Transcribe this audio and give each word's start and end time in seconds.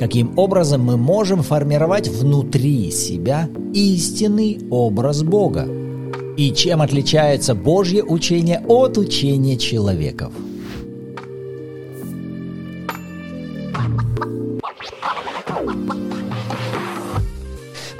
каким 0.00 0.38
образом 0.38 0.80
мы 0.82 0.96
можем 0.96 1.42
формировать 1.42 2.08
внутри 2.08 2.90
себя 2.90 3.50
истинный 3.74 4.58
образ 4.70 5.22
Бога 5.22 5.68
и 6.38 6.54
чем 6.54 6.80
отличается 6.80 7.54
Божье 7.54 8.02
учение 8.02 8.64
от 8.66 8.96
учения 8.96 9.58
человеков. 9.58 10.32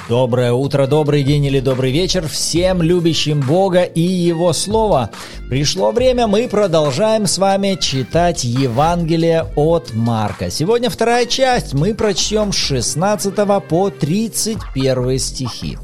Доброе 0.09 0.55
утро, 0.55 0.87
добрый 0.87 1.23
день 1.23 1.45
или 1.45 1.61
добрый 1.61 1.93
вечер 1.93 2.27
всем 2.27 2.81
любящим 2.81 3.43
Бога 3.43 3.83
и 3.83 4.01
Его 4.01 4.55
Слово. 4.55 5.11
Пришло 5.51 5.91
время, 5.91 6.29
мы 6.29 6.47
продолжаем 6.47 7.27
с 7.27 7.37
вами 7.37 7.77
читать 7.81 8.45
Евангелие 8.45 9.47
от 9.57 9.93
Марка. 9.93 10.49
Сегодня 10.49 10.91
вторая 10.91 11.27
часть, 11.27 11.75
мы 11.75 11.93
прочтем 11.93 12.53
с 12.53 12.55
16 12.55 13.35
по 13.69 13.91
31 13.91 15.19
стихи. 15.19 15.77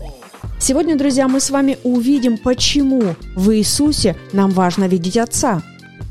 Сегодня, 0.60 0.96
друзья, 0.96 1.26
мы 1.26 1.40
с 1.40 1.50
вами 1.50 1.78
увидим, 1.82 2.38
почему 2.38 3.16
в 3.34 3.50
Иисусе 3.56 4.14
нам 4.32 4.52
важно 4.52 4.84
видеть 4.84 5.16
Отца. 5.16 5.60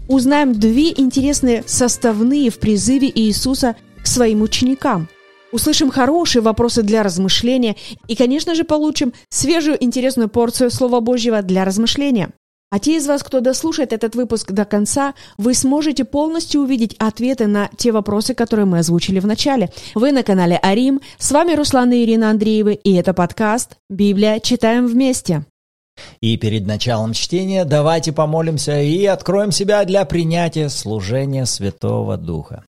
Узнаем 0.09 0.53
две 0.53 0.89
интересные 0.89 1.63
составные 1.65 2.49
в 2.49 2.59
призыве 2.59 3.09
Иисуса 3.09 3.77
к 4.03 4.07
своим 4.07 4.41
ученикам– 4.41 5.07
услышим 5.53 5.89
хорошие 5.89 6.41
вопросы 6.41 6.83
для 6.83 7.01
размышления 7.01 7.77
и, 8.09 8.15
конечно 8.15 8.53
же, 8.53 8.65
получим 8.65 9.13
свежую 9.29 9.81
интересную 9.81 10.27
порцию 10.27 10.69
Слова 10.69 10.99
Божьего 10.99 11.41
для 11.41 11.63
размышления. 11.63 12.31
А 12.71 12.79
те 12.79 12.97
из 12.97 13.07
вас, 13.07 13.23
кто 13.23 13.39
дослушает 13.39 13.93
этот 13.93 14.15
выпуск 14.15 14.51
до 14.51 14.65
конца, 14.65 15.13
вы 15.37 15.53
сможете 15.53 16.03
полностью 16.03 16.61
увидеть 16.61 16.95
ответы 16.99 17.47
на 17.47 17.69
те 17.77 17.91
вопросы, 17.91 18.33
которые 18.33 18.65
мы 18.65 18.79
озвучили 18.79 19.19
в 19.19 19.27
начале. 19.27 19.71
Вы 19.93 20.11
на 20.11 20.23
канале 20.23 20.59
Арим, 20.61 20.99
с 21.17 21.31
вами 21.31 21.53
Руслан 21.53 21.91
и 21.93 22.03
Ирина 22.03 22.31
Андреевы, 22.31 22.73
и 22.73 22.93
это 22.95 23.13
подкаст 23.13 23.77
«Библия. 23.89 24.39
Читаем 24.39 24.87
вместе». 24.87 25.45
И 26.19 26.35
перед 26.37 26.65
началом 26.65 27.13
чтения 27.13 27.63
давайте 27.63 28.11
помолимся 28.11 28.81
и 28.81 29.05
откроем 29.05 29.51
себя 29.51 29.85
для 29.85 30.03
принятия 30.03 30.69
служения 30.69 31.45
Святого 31.45 32.17
Духа. 32.17 32.65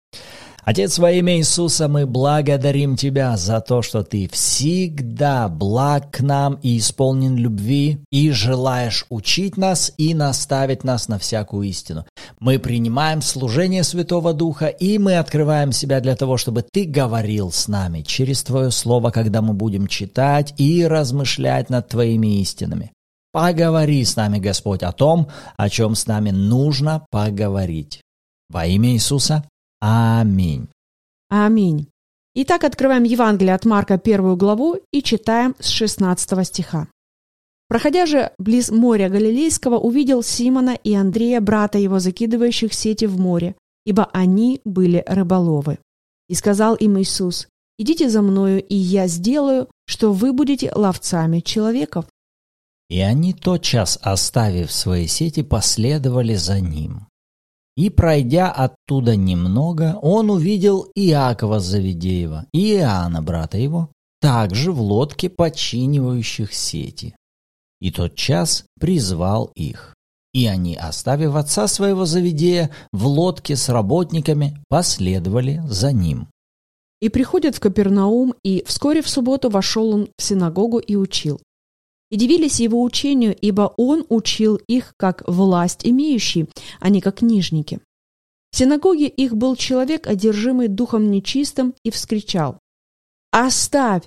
Отец, 0.65 0.99
во 0.99 1.11
имя 1.11 1.39
Иисуса 1.39 1.89
мы 1.89 2.07
благодарим 2.07 2.95
Тебя 2.97 3.37
за 3.37 3.61
то, 3.61 3.83
что 3.83 4.05
Ты 4.05 4.29
всегда 4.29 5.49
благ 5.49 6.13
к 6.13 6.21
нам 6.21 6.55
и 6.63 6.79
исполнен 6.79 7.37
любви, 7.37 7.99
и 8.13 8.31
желаешь 8.31 9.05
учить 9.11 9.57
нас 9.57 9.93
и 9.97 10.15
наставить 10.15 10.85
нас 10.85 11.09
на 11.09 11.19
всякую 11.19 11.69
истину. 11.69 12.07
Мы 12.39 12.61
принимаем 12.61 13.23
служение 13.23 13.83
Святого 13.83 14.33
Духа, 14.33 14.69
и 14.69 14.99
мы 14.99 15.17
открываем 15.17 15.73
себя 15.73 15.99
для 15.99 16.15
того, 16.15 16.37
чтобы 16.37 16.63
Ты 16.63 16.85
говорил 16.85 17.51
с 17.51 17.67
нами 17.67 18.03
через 18.03 18.45
Твое 18.45 18.71
Слово, 18.71 19.11
когда 19.11 19.43
мы 19.43 19.55
будем 19.55 19.89
читать 19.89 20.55
и 20.59 20.87
размышлять 20.87 21.71
над 21.71 21.89
Твоими 21.89 22.41
истинами. 22.41 22.93
Поговори 23.33 24.05
с 24.05 24.15
нами, 24.15 24.39
Господь, 24.39 24.85
о 24.85 24.93
том, 24.93 25.27
о 25.57 25.69
чем 25.69 25.97
с 25.97 26.07
нами 26.07 26.31
нужно 26.31 27.05
поговорить. 27.11 28.01
Во 28.49 28.65
имя 28.67 28.91
Иисуса. 28.91 29.43
Аминь. 29.85 30.69
Аминь. 31.29 31.89
Итак, 32.37 32.63
открываем 32.63 33.03
Евангелие 33.03 33.53
от 33.53 33.65
Марка 33.65 33.99
первую 33.99 34.37
главу 34.37 34.77
и 34.93 35.03
читаем 35.03 35.57
с 35.59 35.71
16 35.71 36.47
стиха. 36.47 36.87
Проходя 37.67 38.07
же 38.07 38.31
близ 38.39 38.71
моря 38.71 39.09
Галилейского, 39.09 39.79
увидел 39.79 40.23
Симона 40.23 40.77
и 40.85 40.95
Андрея, 40.95 41.41
брата 41.41 41.79
его, 41.79 41.99
закидывающих 41.99 42.73
сети 42.73 43.07
в 43.07 43.19
море, 43.19 43.57
ибо 43.85 44.09
они 44.13 44.61
были 44.65 45.03
рыболовы. 45.05 45.79
И 46.29 46.35
сказал 46.35 46.77
им 46.77 47.01
Иисус, 47.01 47.49
«Идите 47.77 48.09
за 48.09 48.23
мною, 48.23 48.63
и 48.63 48.77
я 48.77 49.09
сделаю, 49.09 49.69
что 49.87 50.13
вы 50.13 50.33
будете 50.33 50.71
ловцами 50.73 51.41
человеков». 51.41 52.05
И 52.89 53.01
они 53.01 53.35
тотчас, 53.35 53.99
оставив 54.01 54.71
свои 54.71 55.09
сети, 55.09 55.43
последовали 55.43 56.37
за 56.37 56.61
ним. 56.61 57.09
И, 57.77 57.89
пройдя 57.89 58.51
оттуда 58.51 59.17
немного, 59.17 59.99
он 60.03 60.31
увидел 60.31 60.89
Иакова 60.95 61.59
Завидеева 61.59 62.47
и 62.53 62.75
Иоанна, 62.75 63.23
брата 63.23 63.57
его, 63.57 63.91
также 64.21 64.73
в 64.73 64.81
лодке 64.81 65.31
починивающих 65.31 66.53
сети. 66.53 67.17
И 67.81 67.91
тот 67.91 68.15
час 68.15 68.65
призвал 68.79 69.51
их. 69.55 69.95
И 70.35 70.47
они, 70.47 70.77
оставив 70.77 71.35
отца 71.35 71.67
своего 71.67 72.05
Завидея 72.05 72.71
в 72.93 73.07
лодке 73.07 73.57
с 73.57 73.69
работниками, 73.69 74.59
последовали 74.69 75.63
за 75.67 75.93
ним. 75.93 76.29
И 77.01 77.09
приходят 77.09 77.57
в 77.57 77.61
Капернаум, 77.61 78.35
и 78.45 78.63
вскоре 78.67 79.03
в 79.03 79.09
субботу 79.09 79.51
вошел 79.51 79.91
он 79.91 80.09
в 80.17 80.23
синагогу 80.23 80.79
и 80.79 80.95
учил 80.95 81.41
и 82.13 82.17
дивились 82.17 82.61
его 82.61 82.83
учению, 82.83 83.35
ибо 83.35 83.73
он 83.79 84.05
учил 84.11 84.57
их 84.69 84.93
как 84.99 85.27
власть 85.27 85.81
имеющий, 85.83 86.47
а 86.79 86.91
не 86.91 87.01
как 87.01 87.17
книжники. 87.17 87.81
В 88.51 88.59
синагоге 88.59 89.09
их 89.09 89.35
был 89.35 89.57
человек, 89.57 90.07
одержимый 90.07 90.69
духом 90.69 91.11
нечистым, 91.11 91.75
и 91.83 91.91
вскричал. 91.91 92.59
«Оставь! 93.31 94.03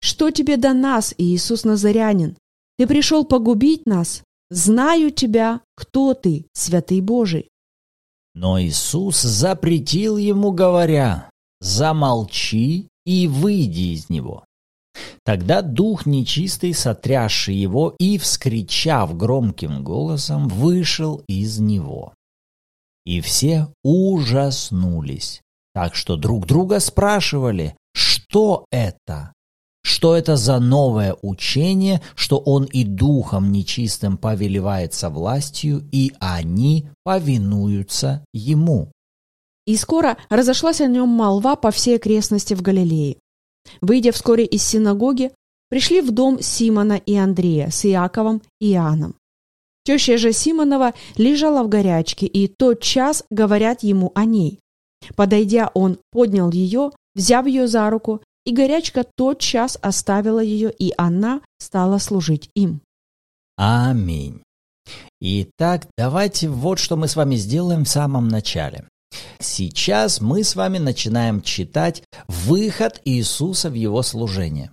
Что 0.00 0.30
тебе 0.30 0.56
до 0.56 0.72
нас, 0.72 1.12
Иисус 1.18 1.64
Назарянин? 1.64 2.36
Ты 2.78 2.86
пришел 2.86 3.24
погубить 3.24 3.86
нас? 3.86 4.22
Знаю 4.50 5.10
тебя, 5.10 5.60
кто 5.74 6.14
ты, 6.14 6.46
святый 6.52 7.00
Божий». 7.00 7.48
Но 8.36 8.62
Иисус 8.62 9.20
запретил 9.20 10.16
ему, 10.16 10.52
говоря, 10.52 11.28
«Замолчи 11.60 12.86
и 13.04 13.26
выйди 13.26 13.94
из 13.94 14.08
него». 14.08 14.44
Тогда 15.24 15.62
дух 15.62 16.06
нечистый, 16.06 16.74
сотрясший 16.74 17.54
его 17.54 17.94
и, 17.98 18.18
вскричав 18.18 19.16
громким 19.16 19.84
голосом, 19.84 20.48
вышел 20.48 21.22
из 21.28 21.58
него. 21.58 22.14
И 23.04 23.20
все 23.20 23.68
ужаснулись, 23.82 25.40
так 25.74 25.94
что 25.94 26.16
друг 26.16 26.46
друга 26.46 26.80
спрашивали, 26.80 27.74
что 27.94 28.66
это? 28.70 29.32
Что 29.82 30.14
это 30.14 30.36
за 30.36 30.58
новое 30.58 31.16
учение, 31.22 32.02
что 32.14 32.38
он 32.38 32.64
и 32.64 32.84
духом 32.84 33.50
нечистым 33.50 34.18
повелевается 34.18 35.08
властью, 35.08 35.88
и 35.90 36.12
они 36.20 36.88
повинуются 37.04 38.24
ему? 38.34 38.92
И 39.66 39.76
скоро 39.76 40.18
разошлась 40.28 40.80
о 40.80 40.86
нем 40.86 41.08
молва 41.08 41.56
по 41.56 41.70
всей 41.70 41.96
окрестности 41.96 42.54
в 42.54 42.62
Галилее. 42.62 43.16
Выйдя 43.80 44.12
вскоре 44.12 44.44
из 44.44 44.62
синагоги, 44.62 45.32
пришли 45.68 46.00
в 46.00 46.10
дом 46.10 46.40
Симона 46.40 46.94
и 46.94 47.14
Андрея 47.16 47.70
с 47.70 47.84
Иаковом 47.84 48.42
и 48.60 48.72
Иоанном. 48.72 49.14
Теща 49.84 50.18
же 50.18 50.32
Симонова 50.32 50.92
лежала 51.16 51.62
в 51.62 51.68
горячке, 51.68 52.26
и 52.26 52.46
тот 52.46 52.82
час 52.82 53.24
говорят 53.30 53.82
ему 53.82 54.12
о 54.14 54.24
ней. 54.24 54.60
Подойдя, 55.16 55.70
он 55.74 55.98
поднял 56.10 56.50
ее, 56.50 56.90
взяв 57.14 57.46
ее 57.46 57.68
за 57.68 57.88
руку, 57.88 58.22
и 58.44 58.52
горячка 58.52 59.04
тот 59.16 59.40
час 59.40 59.78
оставила 59.80 60.40
ее, 60.40 60.70
и 60.70 60.92
она 60.96 61.40
стала 61.58 61.98
служить 61.98 62.50
им. 62.54 62.80
Аминь. 63.56 64.42
Итак, 65.20 65.86
давайте 65.96 66.48
вот 66.48 66.78
что 66.78 66.96
мы 66.96 67.08
с 67.08 67.16
вами 67.16 67.36
сделаем 67.36 67.84
в 67.84 67.88
самом 67.88 68.28
начале. 68.28 68.86
Сейчас 69.40 70.20
мы 70.20 70.44
с 70.44 70.56
вами 70.56 70.78
начинаем 70.78 71.40
читать 71.40 72.02
выход 72.26 73.00
Иисуса 73.04 73.70
в 73.70 73.74
его 73.74 74.02
служение. 74.02 74.70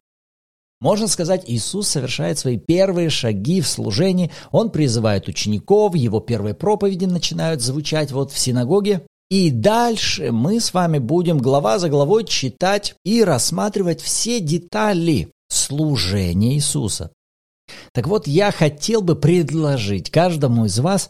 Можно 0.81 1.07
сказать, 1.07 1.43
Иисус 1.47 1.87
совершает 1.87 2.37
свои 2.37 2.57
первые 2.57 3.09
шаги 3.09 3.61
в 3.61 3.67
служении. 3.67 4.31
Он 4.51 4.69
призывает 4.69 5.27
учеников, 5.27 5.95
его 5.95 6.19
первые 6.19 6.53
проповеди 6.53 7.05
начинают 7.05 7.61
звучать 7.61 8.11
вот 8.11 8.31
в 8.31 8.37
синагоге. 8.37 9.05
И 9.29 9.49
дальше 9.49 10.31
мы 10.31 10.59
с 10.59 10.73
вами 10.73 10.99
будем 10.99 11.39
глава 11.39 11.79
за 11.79 11.89
главой 11.89 12.25
читать 12.25 12.95
и 13.03 13.23
рассматривать 13.23 14.01
все 14.01 14.39
детали 14.39 15.31
служения 15.49 16.53
Иисуса. 16.53 17.11
Так 17.93 18.07
вот, 18.07 18.27
я 18.27 18.51
хотел 18.51 19.01
бы 19.01 19.15
предложить 19.15 20.11
каждому 20.11 20.65
из 20.65 20.77
вас, 20.79 21.09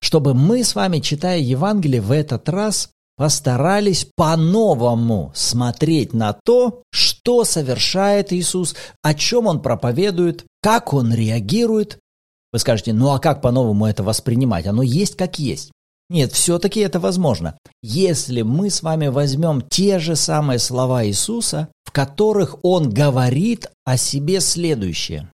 чтобы 0.00 0.34
мы 0.34 0.64
с 0.64 0.74
вами, 0.74 0.98
читая 1.00 1.38
Евангелие 1.38 2.00
в 2.00 2.12
этот 2.12 2.48
раз, 2.48 2.90
постарались 3.16 4.06
по-новому 4.16 5.30
смотреть 5.34 6.14
на 6.14 6.32
то, 6.32 6.82
что 6.90 7.44
совершает 7.44 8.32
Иисус, 8.32 8.74
о 9.02 9.12
чем 9.12 9.46
Он 9.46 9.60
проповедует, 9.60 10.46
как 10.62 10.94
Он 10.94 11.12
реагирует. 11.12 11.98
Вы 12.52 12.58
скажете, 12.58 12.92
ну 12.92 13.10
а 13.10 13.18
как 13.18 13.42
по-новому 13.42 13.86
это 13.86 14.02
воспринимать? 14.02 14.66
Оно 14.66 14.82
есть 14.82 15.16
как 15.16 15.38
есть. 15.38 15.70
Нет, 16.08 16.32
все-таки 16.32 16.80
это 16.80 16.98
возможно. 16.98 17.58
Если 17.82 18.42
мы 18.42 18.70
с 18.70 18.82
вами 18.82 19.08
возьмем 19.08 19.62
те 19.62 19.98
же 19.98 20.16
самые 20.16 20.58
слова 20.58 21.06
Иисуса, 21.06 21.68
в 21.84 21.92
которых 21.92 22.56
Он 22.62 22.90
говорит 22.90 23.68
о 23.84 23.96
себе 23.96 24.40
следующее. 24.40 25.30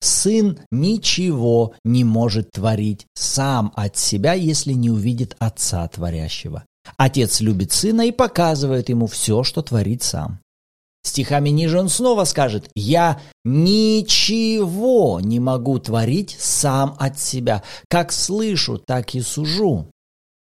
Сын 0.00 0.58
ничего 0.70 1.74
не 1.84 2.04
может 2.04 2.50
творить 2.52 3.06
сам 3.14 3.72
от 3.74 3.96
себя, 3.96 4.34
если 4.34 4.72
не 4.72 4.90
увидит 4.90 5.36
Отца 5.38 5.86
Творящего. 5.88 6.64
Отец 6.96 7.40
любит 7.40 7.72
Сына 7.72 8.06
и 8.06 8.12
показывает 8.12 8.88
ему 8.88 9.06
все, 9.06 9.42
что 9.42 9.62
творит 9.62 10.02
сам. 10.02 10.40
Стихами 11.02 11.50
ниже 11.50 11.78
он 11.78 11.88
снова 11.88 12.24
скажет 12.24 12.68
«Я 12.74 13.20
ничего 13.44 15.20
не 15.20 15.38
могу 15.38 15.78
творить 15.78 16.36
сам 16.38 16.96
от 16.98 17.20
себя. 17.20 17.62
Как 17.88 18.12
слышу, 18.12 18.78
так 18.78 19.14
и 19.14 19.20
сужу». 19.20 19.86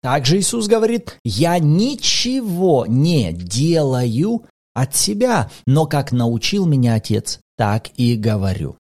Также 0.01 0.39
Иисус 0.39 0.67
говорит 0.67 1.19
«Я 1.23 1.59
ничего 1.59 2.85
не 2.87 3.33
делаю 3.33 4.45
от 4.73 4.95
себя, 4.95 5.51
но 5.67 5.85
как 5.85 6.11
научил 6.11 6.65
меня 6.65 6.95
Отец, 6.95 7.39
так 7.55 7.89
и 7.95 8.15
говорю». 8.15 8.77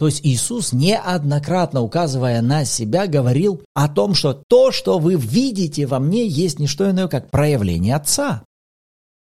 То 0.00 0.06
есть 0.06 0.24
Иисус, 0.24 0.72
неоднократно 0.72 1.82
указывая 1.82 2.40
на 2.40 2.64
себя, 2.64 3.06
говорил 3.06 3.60
о 3.74 3.86
том, 3.86 4.14
что 4.14 4.32
то, 4.32 4.72
что 4.72 4.98
вы 4.98 5.16
видите 5.16 5.84
во 5.84 5.98
мне, 5.98 6.26
есть 6.26 6.58
не 6.58 6.66
что 6.66 6.90
иное, 6.90 7.06
как 7.06 7.30
проявление 7.30 7.96
Отца. 7.96 8.42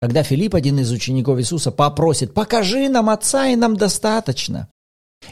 Когда 0.01 0.23
Филипп, 0.23 0.55
один 0.55 0.79
из 0.79 0.89
учеников 0.93 1.37
Иисуса, 1.37 1.71
попросит 1.71 2.33
«покажи 2.33 2.87
нам 2.87 3.09
Отца, 3.09 3.47
и 3.47 3.57
нам 3.57 3.75
достаточно», 3.75 4.69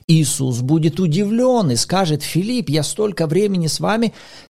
Иисус 0.06 0.60
будет 0.60 1.00
удивлен 1.00 1.72
и 1.72 1.78
скажет 1.78 2.24
«Филипп, 2.24 2.68
я 2.68 2.84
столько 2.84 3.26
времени 3.26 3.68
с 3.68 3.80
вами, 3.80 4.14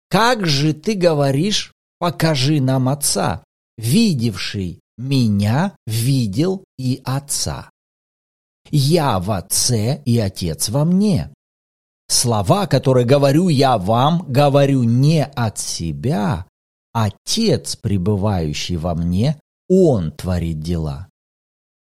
как 0.09 0.45
же 0.45 0.73
ты 0.73 0.95
говоришь, 0.95 1.73
покажи 2.01 2.61
нам 2.61 2.89
Отца? 2.89 3.45
Видевший 3.79 4.81
меня 4.99 5.77
видел 5.87 6.65
и 6.81 7.01
Отца». 7.05 7.71
Я 8.71 9.19
в 9.19 9.31
Отце 9.31 10.03
и 10.05 10.19
Отец 10.19 10.69
во 10.69 10.85
мне. 10.85 11.31
Слова, 12.09 12.67
которые 12.67 13.07
говорю 13.07 13.49
я 13.49 13.79
вам, 13.79 14.25
говорю 14.29 14.83
не 14.83 15.25
от 15.25 15.59
себя. 15.59 16.47
Отец, 16.93 17.77
пребывающий 17.77 18.77
во 18.77 18.95
мне, 18.95 19.41
Он 19.69 20.11
творит 20.11 20.61
дела. 20.61 21.09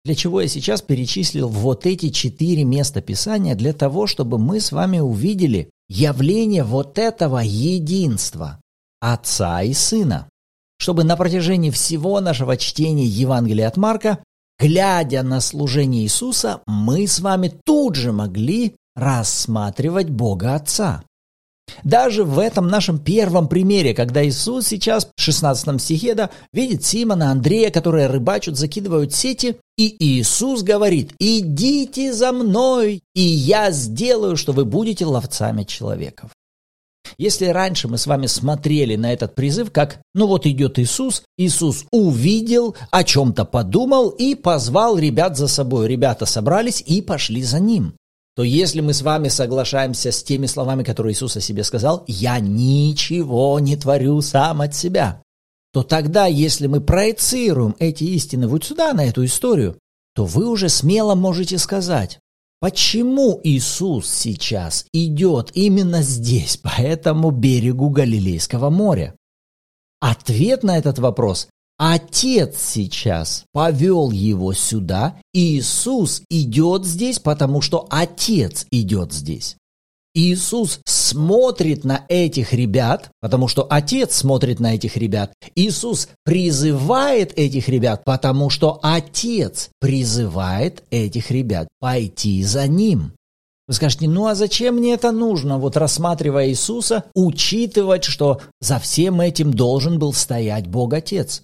Для 0.04 0.14
чего 0.14 0.40
я 0.40 0.48
сейчас 0.48 0.80
перечислил 0.80 1.48
вот 1.48 1.86
эти 1.86 2.10
четыре 2.10 2.64
места 2.64 3.00
Писания? 3.00 3.54
Для 3.54 3.72
того, 3.72 4.06
чтобы 4.06 4.38
мы 4.38 4.60
с 4.60 4.72
вами 4.72 4.98
увидели 4.98 5.70
явление 5.88 6.64
вот 6.64 6.98
этого 6.98 7.38
единства 7.38 8.60
Отца 9.00 9.62
и 9.62 9.72
Сына. 9.72 10.28
Чтобы 10.78 11.04
на 11.04 11.16
протяжении 11.16 11.70
всего 11.70 12.20
нашего 12.20 12.56
чтения 12.56 13.04
Евангелия 13.04 13.66
от 13.66 13.76
Марка 13.76 14.22
Глядя 14.60 15.22
на 15.22 15.40
служение 15.40 16.02
Иисуса, 16.02 16.62
мы 16.66 17.06
с 17.06 17.20
вами 17.20 17.52
тут 17.64 17.94
же 17.94 18.10
могли 18.10 18.74
рассматривать 18.96 20.10
Бога 20.10 20.56
Отца. 20.56 21.04
Даже 21.84 22.24
в 22.24 22.38
этом 22.38 22.66
нашем 22.66 22.98
первом 22.98 23.46
примере, 23.46 23.94
когда 23.94 24.26
Иисус 24.26 24.66
сейчас 24.66 25.08
в 25.16 25.20
16 25.20 25.80
стихе 25.80 26.14
да, 26.14 26.30
видит 26.52 26.84
Симона, 26.84 27.30
Андрея, 27.30 27.70
которые 27.70 28.08
рыбачут, 28.08 28.56
закидывают 28.56 29.14
сети, 29.14 29.56
и 29.76 29.94
Иисус 30.04 30.62
говорит, 30.62 31.12
идите 31.20 32.12
за 32.12 32.32
мной, 32.32 33.02
и 33.14 33.20
я 33.20 33.70
сделаю, 33.70 34.36
что 34.36 34.52
вы 34.52 34.64
будете 34.64 35.06
ловцами 35.06 35.62
человеков. 35.62 36.30
Если 37.18 37.46
раньше 37.46 37.88
мы 37.88 37.98
с 37.98 38.06
вами 38.06 38.26
смотрели 38.26 38.94
на 38.94 39.12
этот 39.12 39.34
призыв 39.34 39.72
как, 39.72 40.00
ну 40.14 40.28
вот 40.28 40.46
идет 40.46 40.78
Иисус, 40.78 41.24
Иисус 41.36 41.84
увидел, 41.90 42.76
о 42.92 43.02
чем-то 43.02 43.44
подумал 43.44 44.10
и 44.10 44.36
позвал 44.36 44.96
ребят 44.96 45.36
за 45.36 45.48
собой. 45.48 45.88
Ребята 45.88 46.26
собрались 46.26 46.80
и 46.86 47.02
пошли 47.02 47.42
за 47.42 47.58
ним. 47.58 47.94
То 48.36 48.44
если 48.44 48.80
мы 48.80 48.94
с 48.94 49.02
вами 49.02 49.28
соглашаемся 49.28 50.12
с 50.12 50.22
теми 50.22 50.46
словами, 50.46 50.84
которые 50.84 51.12
Иисус 51.12 51.36
о 51.36 51.40
себе 51.40 51.64
сказал, 51.64 52.04
«Я 52.06 52.38
ничего 52.38 53.58
не 53.58 53.76
творю 53.76 54.20
сам 54.20 54.60
от 54.60 54.76
себя», 54.76 55.20
то 55.72 55.82
тогда, 55.82 56.26
если 56.26 56.68
мы 56.68 56.80
проецируем 56.80 57.74
эти 57.80 58.04
истины 58.04 58.46
вот 58.46 58.64
сюда, 58.64 58.92
на 58.92 59.04
эту 59.04 59.24
историю, 59.24 59.76
то 60.14 60.24
вы 60.24 60.48
уже 60.48 60.68
смело 60.68 61.16
можете 61.16 61.58
сказать, 61.58 62.20
Почему 62.60 63.40
Иисус 63.44 64.10
сейчас 64.10 64.86
идет 64.92 65.50
именно 65.54 66.02
здесь, 66.02 66.56
по 66.56 66.80
этому 66.80 67.30
берегу 67.30 67.88
Галилейского 67.90 68.68
моря? 68.68 69.14
Ответ 70.00 70.62
на 70.64 70.76
этот 70.76 70.98
вопрос– 70.98 71.48
Отец 71.80 72.56
сейчас 72.58 73.44
повел 73.52 74.10
его 74.10 74.52
сюда, 74.52 75.20
и 75.32 75.58
Иисус 75.58 76.22
идет 76.28 76.84
здесь, 76.84 77.20
потому 77.20 77.60
что 77.60 77.86
Отец 77.88 78.66
идет 78.72 79.12
здесь. 79.12 79.56
Иисус 80.14 80.80
смотрит 80.86 81.84
на 81.84 82.04
этих 82.08 82.52
ребят, 82.52 83.10
потому 83.20 83.48
что 83.48 83.66
Отец 83.68 84.14
смотрит 84.14 84.60
на 84.60 84.74
этих 84.74 84.96
ребят. 84.96 85.32
Иисус 85.54 86.08
призывает 86.24 87.32
этих 87.38 87.68
ребят, 87.68 88.04
потому 88.04 88.50
что 88.50 88.80
Отец 88.82 89.70
призывает 89.80 90.82
этих 90.90 91.30
ребят 91.30 91.68
пойти 91.80 92.42
за 92.42 92.66
Ним. 92.66 93.12
Вы 93.68 93.74
скажете, 93.74 94.08
ну 94.08 94.26
а 94.26 94.34
зачем 94.34 94.76
мне 94.76 94.94
это 94.94 95.12
нужно, 95.12 95.58
вот 95.58 95.76
рассматривая 95.76 96.48
Иисуса, 96.48 97.04
учитывать, 97.14 98.04
что 98.04 98.40
за 98.60 98.78
всем 98.78 99.20
этим 99.20 99.52
должен 99.52 99.98
был 99.98 100.14
стоять 100.14 100.66
Бог 100.66 100.94
Отец? 100.94 101.42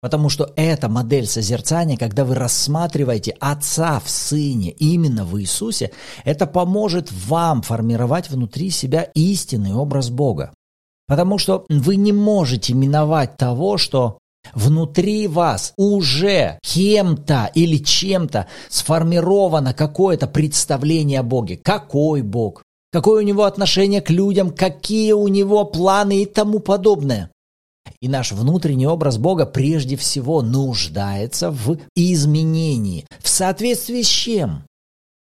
Потому 0.00 0.30
что 0.30 0.52
эта 0.56 0.88
модель 0.88 1.26
созерцания, 1.26 1.98
когда 1.98 2.24
вы 2.24 2.34
рассматриваете 2.34 3.36
Отца 3.38 4.00
в 4.00 4.08
Сыне, 4.08 4.70
именно 4.70 5.26
в 5.26 5.38
Иисусе, 5.38 5.90
это 6.24 6.46
поможет 6.46 7.12
вам 7.12 7.60
формировать 7.60 8.30
внутри 8.30 8.70
себя 8.70 9.02
истинный 9.14 9.74
образ 9.74 10.08
Бога. 10.08 10.54
Потому 11.06 11.36
что 11.36 11.66
вы 11.68 11.96
не 11.96 12.12
можете 12.12 12.72
миновать 12.72 13.36
того, 13.36 13.76
что 13.76 14.18
внутри 14.54 15.26
вас 15.26 15.74
уже 15.76 16.58
кем-то 16.62 17.50
или 17.54 17.76
чем-то 17.76 18.46
сформировано 18.70 19.74
какое-то 19.74 20.26
представление 20.26 21.20
о 21.20 21.24
Боге. 21.24 21.58
Какой 21.62 22.22
Бог? 22.22 22.62
Какое 22.92 23.22
у 23.22 23.26
него 23.26 23.44
отношение 23.44 24.00
к 24.00 24.10
людям, 24.10 24.50
какие 24.50 25.12
у 25.12 25.28
него 25.28 25.64
планы 25.64 26.22
и 26.22 26.26
тому 26.26 26.58
подобное. 26.58 27.30
И 28.00 28.08
наш 28.08 28.32
внутренний 28.32 28.86
образ 28.86 29.18
Бога 29.18 29.44
прежде 29.44 29.96
всего 29.96 30.40
нуждается 30.40 31.50
в 31.50 31.76
изменении. 31.94 33.06
В 33.18 33.28
соответствии 33.28 34.02
с 34.02 34.08
чем? 34.08 34.64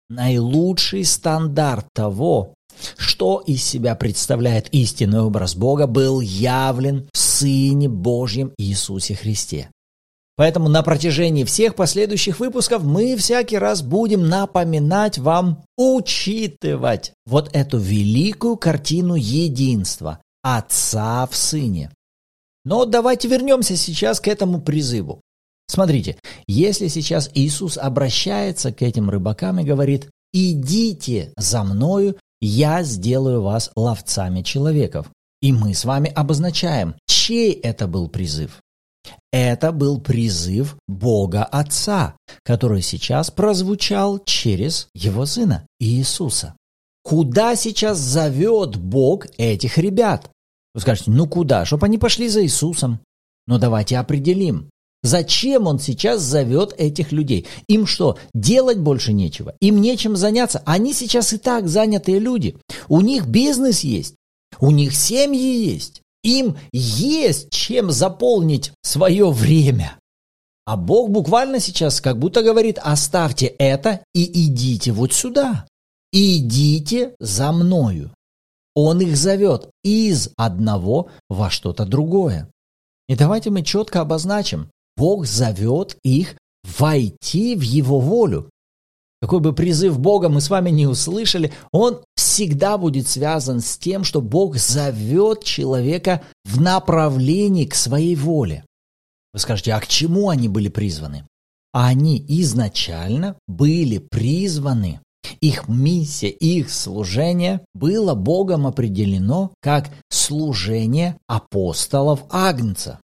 Наилучший 0.09 1.03
стандарт 1.03 1.87
того, 1.93 2.53
что 2.97 3.43
из 3.45 3.63
себя 3.63 3.95
представляет 3.95 4.69
истинный 4.73 5.21
образ 5.21 5.55
Бога, 5.55 5.87
был 5.87 6.21
явлен 6.21 7.09
в 7.13 7.17
Сыне 7.17 7.89
Божьем 7.89 8.53
Иисусе 8.57 9.15
Христе. 9.15 9.69
Поэтому 10.37 10.69
на 10.69 10.83
протяжении 10.83 11.43
всех 11.43 11.75
последующих 11.75 12.39
выпусков 12.39 12.81
мы 12.81 13.17
всякий 13.17 13.57
раз 13.57 13.81
будем 13.81 14.29
напоминать 14.29 15.17
вам 15.17 15.65
учитывать 15.77 17.11
вот 17.25 17.49
эту 17.51 17.77
великую 17.77 18.55
картину 18.55 19.15
единства 19.15 20.21
Отца 20.41 21.27
в 21.29 21.35
Сыне. 21.35 21.91
Но 22.65 22.85
давайте 22.85 23.27
вернемся 23.27 23.75
сейчас 23.75 24.19
к 24.19 24.27
этому 24.27 24.61
призыву. 24.61 25.21
Смотрите, 25.67 26.17
если 26.47 26.87
сейчас 26.87 27.29
Иисус 27.33 27.77
обращается 27.77 28.71
к 28.71 28.81
этим 28.81 29.09
рыбакам 29.09 29.59
и 29.59 29.63
говорит, 29.63 30.09
идите 30.33 31.31
за 31.37 31.63
мною, 31.63 32.17
я 32.41 32.83
сделаю 32.83 33.41
вас 33.41 33.71
ловцами 33.75 34.41
человеков. 34.41 35.09
И 35.41 35.53
мы 35.53 35.73
с 35.73 35.85
вами 35.85 36.11
обозначаем, 36.11 36.95
чей 37.07 37.53
это 37.53 37.87
был 37.87 38.09
призыв. 38.09 38.61
Это 39.31 39.71
был 39.71 40.01
призыв 40.01 40.75
Бога 40.87 41.43
Отца, 41.43 42.15
который 42.43 42.81
сейчас 42.81 43.31
прозвучал 43.31 44.19
через 44.25 44.87
Его 44.93 45.25
Сына 45.25 45.65
Иисуса. 45.79 46.55
Куда 47.03 47.55
сейчас 47.55 47.97
зовет 47.99 48.75
Бог 48.75 49.27
этих 49.37 49.77
ребят? 49.77 50.29
Вы 50.73 50.81
скажете, 50.81 51.11
ну 51.11 51.27
куда? 51.27 51.65
Чтоб 51.65 51.83
они 51.83 51.97
пошли 51.97 52.29
за 52.29 52.43
Иисусом. 52.43 52.99
Но 53.47 53.57
давайте 53.57 53.97
определим, 53.97 54.69
Зачем 55.01 55.67
он 55.67 55.79
сейчас 55.79 56.21
зовет 56.21 56.73
этих 56.77 57.11
людей? 57.11 57.47
Им 57.67 57.85
что, 57.85 58.17
делать 58.33 58.79
больше 58.79 59.13
нечего? 59.13 59.55
Им 59.61 59.79
нечем 59.81 60.15
заняться? 60.17 60.61
Они 60.65 60.93
сейчас 60.93 61.31
и 61.31 61.37
так 61.37 61.67
занятые 61.69 62.19
люди. 62.19 62.57
У 62.89 62.99
них 62.99 63.25
бизнес 63.27 63.81
есть, 63.81 64.15
у 64.59 64.71
них 64.71 64.95
семьи 64.95 65.65
есть. 65.65 66.01
Им 66.21 66.57
есть 66.73 67.49
чем 67.49 67.91
заполнить 67.91 68.73
свое 68.83 69.29
время. 69.31 69.97
А 70.65 70.75
Бог 70.75 71.09
буквально 71.11 71.61
сейчас 71.61 72.01
как 72.01 72.19
будто 72.19 72.43
говорит, 72.43 72.77
оставьте 72.77 73.45
это 73.45 74.03
и 74.13 74.47
идите 74.47 74.91
вот 74.91 75.13
сюда. 75.13 75.65
Идите 76.11 77.15
за 77.19 77.53
мною. 77.53 78.11
Он 78.75 79.01
их 79.01 79.17
зовет 79.17 79.69
из 79.83 80.29
одного 80.37 81.09
во 81.29 81.49
что-то 81.49 81.85
другое. 81.85 82.49
И 83.07 83.15
давайте 83.15 83.49
мы 83.49 83.63
четко 83.63 84.01
обозначим. 84.01 84.69
Бог 84.95 85.25
зовет 85.25 85.97
их 86.03 86.35
войти 86.77 87.55
в 87.55 87.61
Его 87.61 87.99
волю. 87.99 88.49
Какой 89.21 89.41
бы 89.41 89.53
призыв 89.53 89.99
Бога 89.99 90.29
мы 90.29 90.39
с 90.39 90.49
вами 90.49 90.69
не 90.69 90.87
услышали, 90.87 91.51
он 91.71 92.01
всегда 92.15 92.77
будет 92.77 93.07
связан 93.07 93.59
с 93.59 93.77
тем, 93.77 94.05
что 94.05 94.21
Бог 94.21 94.55
зовет 94.55 95.43
человека 95.43 96.21
в 96.45 96.61
направлении 96.61 97.65
к 97.65 97.75
своей 97.75 98.15
воле. 98.15 98.63
Вы 99.33 99.39
скажете, 99.39 99.73
а 99.73 99.79
к 99.81 99.87
чему 99.87 100.29
они 100.29 100.47
были 100.47 100.69
призваны? 100.69 101.25
Они 101.73 102.23
изначально 102.27 103.35
были 103.47 103.97
призваны. 103.97 105.01
Их 105.41 105.67
миссия, 105.67 106.29
их 106.29 106.71
служение 106.71 107.61
было 107.73 108.15
Богом 108.15 108.67
определено 108.67 109.51
как 109.61 109.89
служение 110.09 111.17
апостолов 111.27 112.25
Агнца. 112.29 112.99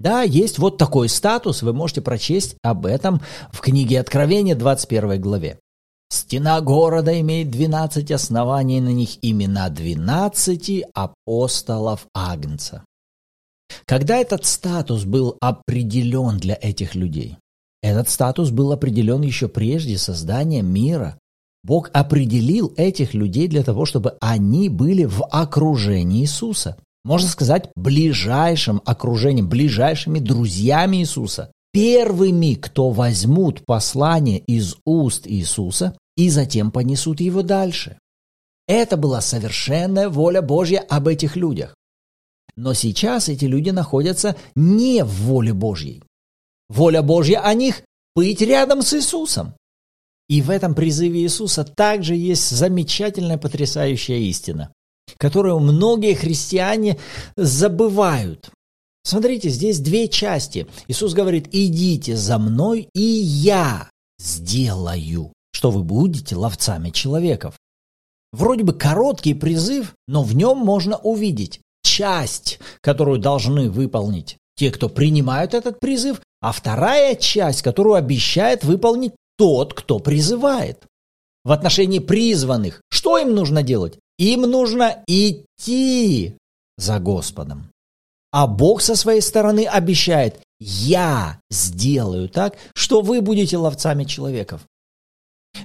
Да, 0.00 0.22
есть 0.22 0.58
вот 0.58 0.76
такой 0.76 1.08
статус, 1.08 1.62
вы 1.62 1.72
можете 1.72 2.02
прочесть 2.02 2.56
об 2.62 2.86
этом 2.86 3.20
в 3.52 3.60
книге 3.60 4.00
Откровения 4.00 4.54
21 4.54 5.20
главе. 5.20 5.58
Стена 6.10 6.60
города 6.60 7.18
имеет 7.20 7.50
12 7.50 8.10
оснований, 8.10 8.80
на 8.80 8.90
них 8.90 9.18
имена 9.22 9.68
12 9.68 10.84
апостолов 10.92 12.06
Агнца. 12.14 12.84
Когда 13.86 14.16
этот 14.18 14.44
статус 14.44 15.04
был 15.04 15.36
определен 15.40 16.38
для 16.38 16.58
этих 16.60 16.94
людей? 16.94 17.38
Этот 17.82 18.08
статус 18.08 18.50
был 18.50 18.72
определен 18.72 19.22
еще 19.22 19.48
прежде 19.48 19.98
создания 19.98 20.62
мира. 20.62 21.18
Бог 21.64 21.88
определил 21.94 22.74
этих 22.76 23.14
людей 23.14 23.48
для 23.48 23.62
того, 23.64 23.86
чтобы 23.86 24.18
они 24.20 24.68
были 24.68 25.06
в 25.06 25.24
окружении 25.24 26.20
Иисуса. 26.20 26.76
Можно 27.04 27.28
сказать, 27.28 27.70
ближайшим 27.74 28.82
окружением, 28.84 29.48
ближайшими 29.48 30.18
друзьями 30.18 30.98
Иисуса. 30.98 31.50
Первыми, 31.72 32.54
кто 32.54 32.90
возьмут 32.90 33.64
послание 33.64 34.38
из 34.38 34.76
уст 34.84 35.26
Иисуса 35.26 35.96
и 36.16 36.28
затем 36.28 36.70
понесут 36.70 37.20
его 37.20 37.42
дальше. 37.42 37.98
Это 38.68 38.96
была 38.96 39.20
совершенная 39.20 40.08
воля 40.08 40.42
Божья 40.42 40.84
об 40.88 41.08
этих 41.08 41.34
людях. 41.34 41.74
Но 42.56 42.74
сейчас 42.74 43.28
эти 43.28 43.46
люди 43.46 43.70
находятся 43.70 44.36
не 44.54 45.02
в 45.02 45.08
воле 45.08 45.52
Божьей. 45.52 46.02
Воля 46.68 47.02
Божья 47.02 47.40
о 47.40 47.54
них– 47.54 47.82
быть 48.14 48.40
рядом 48.40 48.82
с 48.82 48.94
Иисусом. 48.94 49.54
И 50.28 50.40
в 50.42 50.50
этом 50.50 50.74
призыве 50.74 51.20
Иисуса 51.20 51.64
также 51.64 52.14
есть 52.14 52.48
замечательная, 52.50 53.38
потрясающая 53.38 54.18
истина, 54.18 54.72
которую 55.18 55.58
многие 55.60 56.14
христиане 56.14 56.98
забывают. 57.36 58.50
Смотрите, 59.04 59.50
здесь 59.50 59.80
две 59.80 60.08
части. 60.08 60.66
Иисус 60.88 61.12
говорит, 61.12 61.48
идите 61.52 62.16
за 62.16 62.38
мной, 62.38 62.88
и 62.94 63.02
я 63.02 63.90
сделаю, 64.18 65.32
что 65.52 65.70
вы 65.70 65.82
будете 65.82 66.36
ловцами 66.36 66.88
человеков. 66.88 67.54
Вроде 68.32 68.64
бы 68.64 68.72
короткий 68.72 69.34
призыв, 69.34 69.94
но 70.08 70.22
в 70.22 70.34
нем 70.34 70.58
можно 70.58 70.96
увидеть 70.96 71.60
часть, 71.84 72.58
которую 72.80 73.18
должны 73.18 73.70
выполнить 73.70 74.38
те, 74.56 74.70
кто 74.70 74.88
принимают 74.88 75.52
этот 75.52 75.80
призыв, 75.80 76.20
а 76.40 76.52
вторая 76.52 77.14
часть, 77.14 77.62
которую 77.62 77.94
обещает 77.94 78.64
выполнить 78.64 79.12
тот, 79.36 79.74
кто 79.74 79.98
призывает. 79.98 80.84
В 81.44 81.52
отношении 81.52 81.98
призванных, 81.98 82.80
что 82.90 83.18
им 83.18 83.34
нужно 83.34 83.62
делать? 83.62 83.98
Им 84.18 84.42
нужно 84.42 85.02
идти 85.06 86.36
за 86.78 86.98
Господом. 86.98 87.70
А 88.32 88.46
Бог 88.46 88.80
со 88.80 88.96
своей 88.96 89.20
стороны 89.20 89.66
обещает, 89.66 90.40
я 90.58 91.38
сделаю 91.50 92.28
так, 92.28 92.56
что 92.74 93.00
вы 93.00 93.20
будете 93.20 93.56
ловцами 93.56 94.04
человеков. 94.04 94.62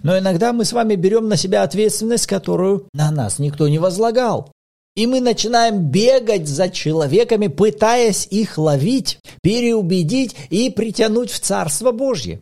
Но 0.03 0.17
иногда 0.17 0.53
мы 0.53 0.65
с 0.65 0.73
вами 0.73 0.95
берем 0.95 1.29
на 1.29 1.37
себя 1.37 1.63
ответственность, 1.63 2.27
которую 2.27 2.87
на 2.93 3.09
нас 3.11 3.39
никто 3.39 3.67
не 3.67 3.79
возлагал. 3.79 4.51
И 4.95 5.07
мы 5.07 5.21
начинаем 5.21 5.89
бегать 5.89 6.47
за 6.47 6.69
человеками, 6.69 7.47
пытаясь 7.47 8.27
их 8.29 8.57
ловить, 8.57 9.19
переубедить 9.41 10.35
и 10.49 10.69
притянуть 10.69 11.31
в 11.31 11.39
Царство 11.39 11.91
Божье. 11.91 12.41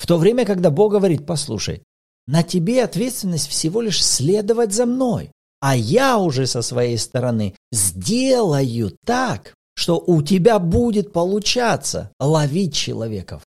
В 0.00 0.06
то 0.06 0.16
время, 0.16 0.46
когда 0.46 0.70
Бог 0.70 0.92
говорит, 0.92 1.26
послушай, 1.26 1.82
на 2.26 2.42
тебе 2.42 2.82
ответственность 2.82 3.48
всего 3.48 3.82
лишь 3.82 4.02
следовать 4.02 4.72
за 4.72 4.86
мной, 4.86 5.30
а 5.60 5.76
я 5.76 6.16
уже 6.16 6.46
со 6.46 6.62
своей 6.62 6.96
стороны 6.96 7.54
сделаю 7.70 8.96
так, 9.04 9.52
что 9.74 10.02
у 10.04 10.22
тебя 10.22 10.58
будет 10.58 11.12
получаться 11.12 12.12
ловить 12.18 12.74
человеков. 12.74 13.42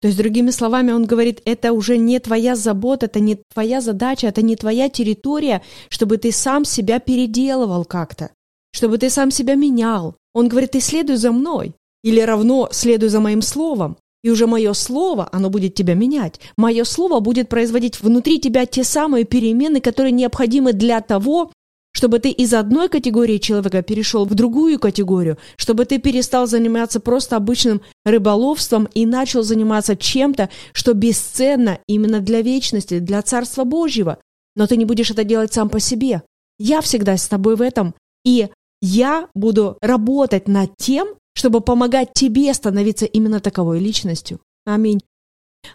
То 0.00 0.08
есть, 0.08 0.16
другими 0.16 0.50
словами, 0.50 0.92
он 0.92 1.04
говорит, 1.04 1.42
это 1.44 1.74
уже 1.74 1.98
не 1.98 2.18
твоя 2.20 2.56
забота, 2.56 3.04
это 3.04 3.20
не 3.20 3.38
твоя 3.52 3.82
задача, 3.82 4.28
это 4.28 4.40
не 4.40 4.56
твоя 4.56 4.88
территория, 4.88 5.60
чтобы 5.90 6.16
ты 6.16 6.32
сам 6.32 6.64
себя 6.64 7.00
переделывал 7.00 7.84
как-то, 7.84 8.30
чтобы 8.72 8.96
ты 8.96 9.10
сам 9.10 9.30
себя 9.30 9.56
менял. 9.56 10.16
Он 10.32 10.48
говорит, 10.48 10.70
ты 10.70 10.80
следуй 10.80 11.16
за 11.16 11.32
мной, 11.32 11.74
или 12.02 12.20
равно 12.20 12.70
следуй 12.72 13.10
за 13.10 13.20
моим 13.20 13.42
словом. 13.42 13.98
И 14.22 14.30
уже 14.30 14.46
мое 14.46 14.72
слово, 14.72 15.28
оно 15.32 15.50
будет 15.50 15.74
тебя 15.74 15.94
менять. 15.94 16.40
Мое 16.56 16.84
слово 16.84 17.20
будет 17.20 17.48
производить 17.48 18.00
внутри 18.00 18.38
тебя 18.38 18.66
те 18.66 18.84
самые 18.84 19.24
перемены, 19.24 19.80
которые 19.80 20.12
необходимы 20.12 20.72
для 20.72 21.00
того, 21.00 21.50
чтобы 21.92 22.18
ты 22.20 22.30
из 22.30 22.54
одной 22.54 22.88
категории 22.88 23.38
человека 23.38 23.82
перешел 23.82 24.24
в 24.24 24.34
другую 24.34 24.78
категорию, 24.78 25.38
чтобы 25.56 25.84
ты 25.84 25.98
перестал 25.98 26.46
заниматься 26.46 27.00
просто 27.00 27.36
обычным 27.36 27.82
рыболовством 28.04 28.88
и 28.94 29.06
начал 29.06 29.42
заниматься 29.42 29.94
чем-то, 29.94 30.48
что 30.72 30.94
бесценно 30.94 31.78
именно 31.86 32.20
для 32.20 32.40
вечности, 32.40 32.98
для 32.98 33.22
Царства 33.22 33.64
Божьего. 33.64 34.18
Но 34.56 34.66
ты 34.66 34.76
не 34.76 34.84
будешь 34.84 35.10
это 35.10 35.24
делать 35.24 35.52
сам 35.52 35.68
по 35.68 35.80
себе. 35.80 36.22
Я 36.58 36.80
всегда 36.80 37.16
с 37.16 37.28
тобой 37.28 37.56
в 37.56 37.62
этом. 37.62 37.94
И 38.24 38.48
я 38.80 39.28
буду 39.34 39.78
работать 39.80 40.48
над 40.48 40.76
тем, 40.76 41.08
чтобы 41.34 41.60
помогать 41.60 42.12
тебе 42.14 42.52
становиться 42.54 43.06
именно 43.06 43.40
таковой 43.40 43.80
личностью. 43.80 44.40
Аминь. 44.64 45.00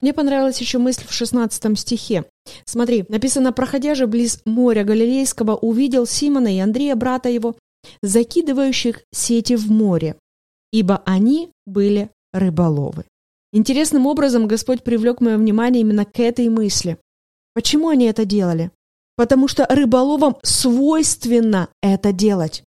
Мне 0.02 0.14
понравилась 0.14 0.60
еще 0.60 0.78
мысль 0.78 1.06
в 1.08 1.14
16 1.14 1.80
стихе. 1.80 2.26
Смотри, 2.66 3.06
написано, 3.10 3.54
проходя 3.54 3.96
же 3.96 4.08
близ 4.08 4.42
моря 4.46 4.84
Галилейского, 4.84 5.56
увидел 5.56 6.06
Симона 6.06 6.56
и 6.56 6.60
Андрея, 6.60 6.96
брата 6.96 7.30
его, 7.30 7.56
закидывающих 8.02 9.02
сети 9.14 9.56
в 9.56 9.72
море, 9.72 10.16
ибо 10.72 11.02
они 11.06 11.52
были 11.66 12.10
рыболовы. 12.34 13.06
Интересным 13.54 14.06
образом 14.08 14.48
Господь 14.48 14.84
привлек 14.84 15.22
мое 15.22 15.38
внимание 15.38 15.82
именно 15.82 16.06
к 16.06 16.20
этой 16.20 16.50
мысли. 16.50 16.98
Почему 17.54 17.90
они 17.90 18.06
это 18.06 18.26
делали? 18.26 18.72
Потому 19.16 19.48
что 19.48 19.66
рыболовам 19.68 20.38
свойственно 20.44 21.70
это 21.82 22.12
делать. 22.12 22.64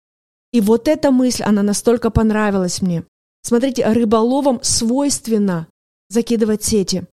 И 0.52 0.60
вот 0.60 0.88
эта 0.88 1.10
мысль, 1.10 1.44
она 1.44 1.62
настолько 1.62 2.10
понравилась 2.10 2.82
мне. 2.82 3.04
Смотрите, 3.42 3.86
рыболовам 3.86 4.60
свойственно 4.62 5.68
закидывать 6.08 6.64
сети. 6.64 7.06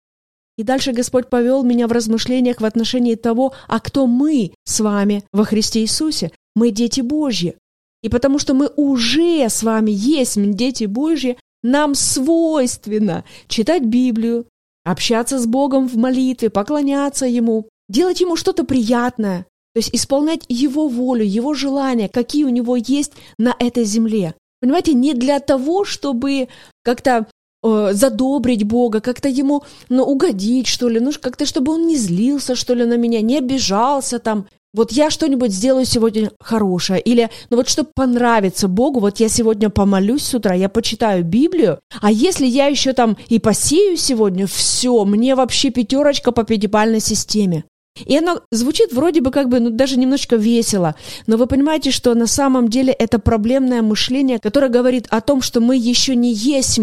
И 0.56 0.64
дальше 0.64 0.92
Господь 0.92 1.28
повел 1.30 1.62
меня 1.62 1.86
в 1.86 1.92
размышлениях 1.92 2.60
в 2.60 2.64
отношении 2.64 3.14
того, 3.14 3.54
а 3.68 3.78
кто 3.78 4.06
мы 4.08 4.52
с 4.64 4.80
вами 4.80 5.22
во 5.32 5.44
Христе 5.44 5.82
Иисусе. 5.82 6.32
Мы 6.56 6.72
дети 6.72 7.00
Божьи. 7.00 7.56
И 8.02 8.08
потому 8.08 8.40
что 8.40 8.54
мы 8.54 8.68
уже 8.76 9.48
с 9.48 9.62
вами 9.62 9.92
есть 9.92 10.36
дети 10.54 10.84
Божьи, 10.84 11.38
нам 11.62 11.94
свойственно 11.94 13.24
читать 13.46 13.84
Библию, 13.84 14.46
общаться 14.84 15.38
с 15.38 15.46
Богом 15.46 15.88
в 15.88 15.96
молитве, 15.96 16.50
поклоняться 16.50 17.26
Ему, 17.26 17.68
делать 17.88 18.20
Ему 18.20 18.36
что-то 18.36 18.64
приятное, 18.64 19.46
то 19.78 19.80
есть 19.80 19.94
исполнять 19.94 20.40
Его 20.48 20.88
волю, 20.88 21.24
Его 21.24 21.54
желания, 21.54 22.08
какие 22.08 22.42
у 22.42 22.48
Него 22.48 22.74
есть 22.74 23.12
на 23.38 23.54
этой 23.60 23.84
земле. 23.84 24.34
Понимаете, 24.60 24.92
не 24.92 25.14
для 25.14 25.38
того, 25.38 25.84
чтобы 25.84 26.48
как-то 26.82 27.28
э, 27.62 27.90
задобрить 27.92 28.64
Бога, 28.64 29.00
как-то 29.00 29.28
ему 29.28 29.62
ну, 29.88 30.02
угодить, 30.02 30.66
что 30.66 30.88
ли, 30.88 30.98
ну, 30.98 31.12
как-то, 31.20 31.46
чтобы 31.46 31.74
он 31.74 31.86
не 31.86 31.96
злился, 31.96 32.56
что 32.56 32.74
ли, 32.74 32.84
на 32.86 32.96
меня, 32.96 33.20
не 33.20 33.38
обижался 33.38 34.18
там. 34.18 34.48
Вот 34.74 34.90
я 34.90 35.10
что-нибудь 35.10 35.52
сделаю 35.52 35.84
сегодня 35.84 36.32
хорошее. 36.40 37.00
Или, 37.00 37.30
ну 37.48 37.56
вот, 37.58 37.68
чтобы 37.68 37.90
понравиться 37.94 38.66
Богу, 38.66 38.98
вот 38.98 39.20
я 39.20 39.28
сегодня 39.28 39.70
помолюсь 39.70 40.24
с 40.24 40.34
утра, 40.34 40.56
я 40.56 40.68
почитаю 40.68 41.22
Библию, 41.22 41.78
а 42.00 42.10
если 42.10 42.46
я 42.46 42.66
еще 42.66 42.94
там 42.94 43.16
и 43.28 43.38
посею 43.38 43.96
сегодня, 43.96 44.48
все, 44.48 45.04
мне 45.04 45.36
вообще 45.36 45.70
пятерочка 45.70 46.32
по 46.32 46.42
пятибалльной 46.42 46.98
системе. 46.98 47.62
И 48.06 48.16
оно 48.16 48.42
звучит 48.50 48.92
вроде 48.92 49.20
бы 49.20 49.30
как 49.30 49.48
бы 49.48 49.60
ну, 49.60 49.70
даже 49.70 49.98
немножечко 49.98 50.36
весело, 50.36 50.94
но 51.26 51.36
вы 51.36 51.46
понимаете, 51.46 51.90
что 51.90 52.14
на 52.14 52.26
самом 52.26 52.68
деле 52.68 52.92
это 52.92 53.18
проблемное 53.18 53.82
мышление, 53.82 54.38
которое 54.38 54.68
говорит 54.68 55.06
о 55.10 55.20
том, 55.20 55.42
что 55.42 55.60
мы 55.60 55.76
еще 55.76 56.14
не 56.14 56.32
есть 56.32 56.78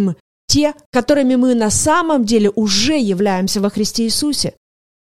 те, 0.48 0.74
которыми 0.92 1.36
мы 1.36 1.56
на 1.56 1.70
самом 1.70 2.26
деле 2.26 2.52
уже 2.54 2.98
являемся 2.98 3.62
во 3.62 3.70
Христе 3.70 4.04
Иисусе. 4.04 4.54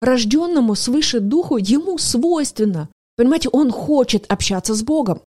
Рожденному 0.01 0.75
свыше 0.75 1.20
духу 1.20 1.58
ему 1.58 1.98
свойственно. 1.98 2.89
Понимаете, 3.18 3.50
он 3.50 3.72
хочет 3.72 4.25
общаться 4.32 4.74
с 4.74 4.84
Богом. 4.84 5.22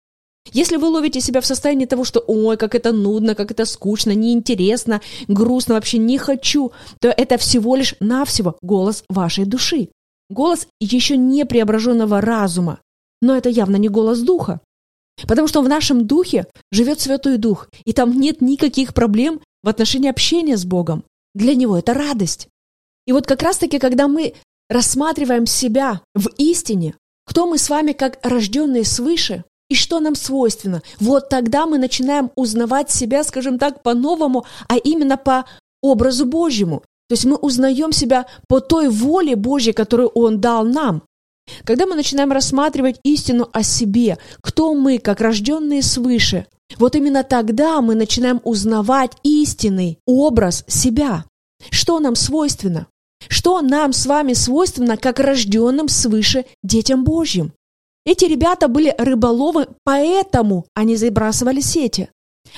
Если 0.53 0.77
вы 0.77 0.89
ловите 0.89 1.21
себя 1.21 1.41
в 1.41 1.47
состоянии 1.47 1.87
того, 1.87 2.05
что 2.05 2.21
«Ой, 2.27 2.57
как 2.57 2.75
это 2.75 2.93
нудно, 2.93 3.35
как 3.35 3.51
это 3.51 3.65
скучно, 3.65 4.13
неинтересно, 4.13 5.01
грустно, 5.27 5.75
вообще 5.75 5.99
не 5.99 6.17
хочу», 6.19 6.73
то 7.01 7.09
это 7.09 7.37
всего 7.37 7.77
лишь 7.77 7.95
навсего 8.01 8.57
голос 8.63 9.05
вашей 9.09 9.45
души. 9.45 9.89
Голос 10.31 10.67
еще 10.81 11.17
не 11.17 11.45
преображенного 11.47 12.21
разума. 12.21 12.81
Но 13.21 13.37
это 13.37 13.49
явно 13.49 13.77
не 13.77 13.89
голос 13.89 14.21
духа. 14.21 14.61
Потому 15.27 15.49
что 15.49 15.63
в 15.63 15.69
нашем 15.69 16.07
духе 16.07 16.47
живет 16.71 17.01
Святой 17.01 17.39
Дух, 17.39 17.69
и 17.85 17.93
там 17.93 18.19
нет 18.19 18.41
никаких 18.41 18.95
проблем 18.95 19.41
в 19.63 19.69
отношении 19.69 20.09
общения 20.09 20.57
с 20.57 20.65
Богом. 20.65 21.05
Для 21.35 21.55
него 21.55 21.77
это 21.77 21.95
радость. 21.95 22.49
И 23.07 23.13
вот 23.13 23.27
как 23.27 23.43
раз-таки, 23.43 23.79
когда 23.79 24.07
мы 24.07 24.35
рассматриваем 24.69 25.47
себя 25.47 26.03
в 26.15 26.29
истине, 26.37 26.95
кто 27.25 27.47
мы 27.47 27.59
с 27.59 27.69
вами 27.69 27.93
как 27.93 28.19
рожденные 28.23 28.85
свыше, 28.85 29.45
и 29.69 29.75
что 29.75 30.01
нам 30.01 30.15
свойственно, 30.15 30.83
вот 30.99 31.29
тогда 31.29 31.67
мы 31.67 31.79
начинаем 31.79 32.31
узнавать 32.37 32.91
себя, 32.91 33.23
скажем 33.25 33.59
так, 33.59 33.83
по-новому, 33.83 34.47
а 34.67 34.77
именно 34.77 35.17
по 35.17 35.45
образу 35.83 36.25
Божьему. 36.25 36.83
То 37.09 37.15
есть 37.15 37.25
мы 37.25 37.37
узнаем 37.37 37.93
себя 37.93 38.27
по 38.49 38.61
той 38.61 38.89
воле 38.89 39.35
Божьей, 39.35 39.73
которую 39.73 40.09
Он 40.09 40.41
дал 40.41 40.65
нам. 40.65 41.03
Когда 41.65 41.87
мы 41.87 41.95
начинаем 41.95 42.33
рассматривать 42.33 43.01
истину 43.03 43.49
о 43.53 43.63
себе, 43.63 44.19
кто 44.43 44.75
мы, 44.75 44.99
как 44.99 45.21
рожденные 45.21 45.83
свыше, 45.83 46.47
вот 46.77 46.95
именно 46.95 47.25
тогда 47.25 47.81
мы 47.81 47.95
начинаем 47.95 48.41
узнавать 48.45 49.13
истинный 49.23 49.99
образ 50.07 50.65
себя. 50.67 51.25
Что 51.71 51.99
нам 51.99 52.15
свойственно? 52.15 52.89
Что 53.29 53.63
нам 53.63 53.93
с 53.93 54.07
вами 54.07 54.35
свойственно, 54.35 54.97
как 54.97 55.19
рожденным 55.19 55.89
свыше 55.89 56.45
детям 56.63 57.05
Божьим? 57.05 57.53
Эти 58.05 58.27
ребята 58.27 58.69
были 58.69 58.95
рыболовы, 58.97 59.69
поэтому 59.85 60.67
они 60.75 60.97
забрасывали 60.97 61.61
сети. 61.61 62.11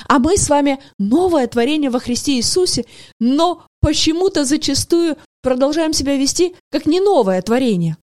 А 0.09 0.19
мы 0.19 0.37
с 0.37 0.49
вами 0.49 0.79
новое 0.99 1.47
творение 1.47 1.91
во 1.91 2.01
Христе 2.01 2.37
Иисусе, 2.37 2.85
но 3.19 3.65
почему-то 3.81 4.45
зачастую 4.45 5.17
продолжаем 5.43 5.93
себя 5.93 6.17
вести 6.17 6.55
как 6.71 6.87
не 6.87 7.01
новое 7.01 7.41
творение. 7.43 7.97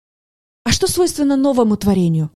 А 0.65 0.72
что 0.72 0.88
свойственно 0.88 1.36
новому 1.36 1.77
творению? 1.77 2.32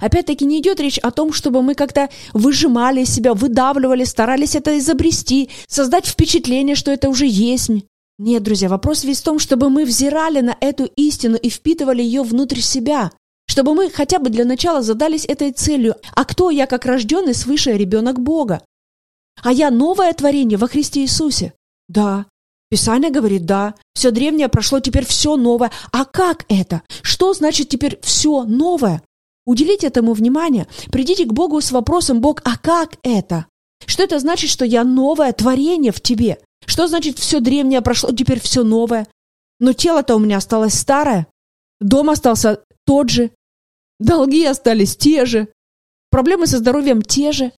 Опять-таки 0.00 0.44
не 0.44 0.60
идет 0.60 0.80
речь 0.80 0.98
о 0.98 1.10
том, 1.10 1.32
чтобы 1.32 1.62
мы 1.62 1.74
как-то 1.74 2.08
выжимали 2.32 3.04
себя, 3.04 3.34
выдавливали, 3.34 4.04
старались 4.04 4.54
это 4.54 4.78
изобрести, 4.78 5.50
создать 5.66 6.06
впечатление, 6.06 6.76
что 6.76 6.90
это 6.90 7.08
уже 7.08 7.26
есть. 7.26 7.70
Нет, 8.18 8.42
друзья, 8.42 8.68
вопрос 8.68 9.04
весь 9.04 9.20
в 9.20 9.24
том, 9.24 9.38
чтобы 9.38 9.70
мы 9.70 9.84
взирали 9.84 10.40
на 10.40 10.56
эту 10.60 10.84
истину 10.96 11.36
и 11.36 11.48
впитывали 11.48 12.02
ее 12.02 12.22
внутрь 12.22 12.60
себя, 12.60 13.12
чтобы 13.46 13.74
мы 13.74 13.90
хотя 13.90 14.18
бы 14.18 14.28
для 14.28 14.44
начала 14.44 14.82
задались 14.82 15.24
этой 15.24 15.52
целью. 15.52 15.94
А 16.14 16.24
кто 16.24 16.50
я, 16.50 16.66
как 16.66 16.84
рожденный 16.84 17.34
свыше 17.34 17.72
ребенок 17.72 18.20
Бога? 18.20 18.62
А 19.42 19.52
я 19.52 19.70
новое 19.70 20.12
творение 20.12 20.58
во 20.58 20.68
Христе 20.68 21.02
Иисусе? 21.02 21.54
Да. 21.88 22.26
Писание 22.70 23.10
говорит, 23.10 23.46
да, 23.46 23.74
все 23.94 24.10
древнее 24.10 24.48
прошло, 24.48 24.80
теперь 24.80 25.06
все 25.06 25.36
новое. 25.36 25.70
А 25.90 26.04
как 26.04 26.44
это? 26.48 26.82
Что 27.02 27.32
значит 27.32 27.68
теперь 27.68 27.98
все 28.02 28.44
новое? 28.44 29.02
Уделите 29.46 29.86
этому 29.86 30.12
внимание. 30.12 30.66
Придите 30.92 31.24
к 31.24 31.32
Богу 31.32 31.62
с 31.62 31.72
вопросом, 31.72 32.20
Бог, 32.20 32.42
а 32.44 32.58
как 32.58 32.98
это? 33.02 33.46
Что 33.86 34.02
это 34.02 34.18
значит, 34.18 34.50
что 34.50 34.66
я 34.66 34.84
новое 34.84 35.32
творение 35.32 35.92
в 35.92 36.02
тебе? 36.02 36.38
Что 36.66 36.86
значит 36.86 37.18
все 37.18 37.40
древнее 37.40 37.80
прошло, 37.80 38.12
теперь 38.12 38.40
все 38.40 38.62
новое? 38.62 39.06
Но 39.58 39.72
тело-то 39.72 40.16
у 40.16 40.18
меня 40.18 40.36
осталось 40.36 40.74
старое. 40.74 41.26
Дом 41.80 42.10
остался 42.10 42.62
тот 42.84 43.08
же. 43.08 43.30
Долги 43.98 44.44
остались 44.44 44.96
те 44.96 45.24
же. 45.24 45.48
Проблемы 46.10 46.46
со 46.46 46.58
здоровьем 46.58 47.00
те 47.00 47.32
же. 47.32 47.52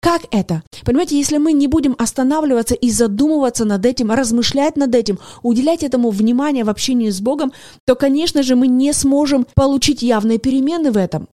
Как 0.00 0.22
это? 0.30 0.62
Понимаете, 0.84 1.18
если 1.18 1.38
мы 1.38 1.52
не 1.52 1.66
будем 1.66 1.96
останавливаться 1.98 2.74
и 2.74 2.90
задумываться 2.90 3.64
над 3.64 3.84
этим, 3.84 4.12
размышлять 4.12 4.76
над 4.76 4.94
этим, 4.94 5.18
уделять 5.42 5.82
этому 5.82 6.10
внимание 6.10 6.64
в 6.64 6.70
общении 6.70 7.10
с 7.10 7.20
Богом, 7.20 7.52
то, 7.84 7.96
конечно 7.96 8.42
же, 8.42 8.54
мы 8.54 8.68
не 8.68 8.92
сможем 8.92 9.46
получить 9.54 10.02
явные 10.02 10.38
перемены 10.38 10.92
в 10.92 10.96
этом. 10.96 11.28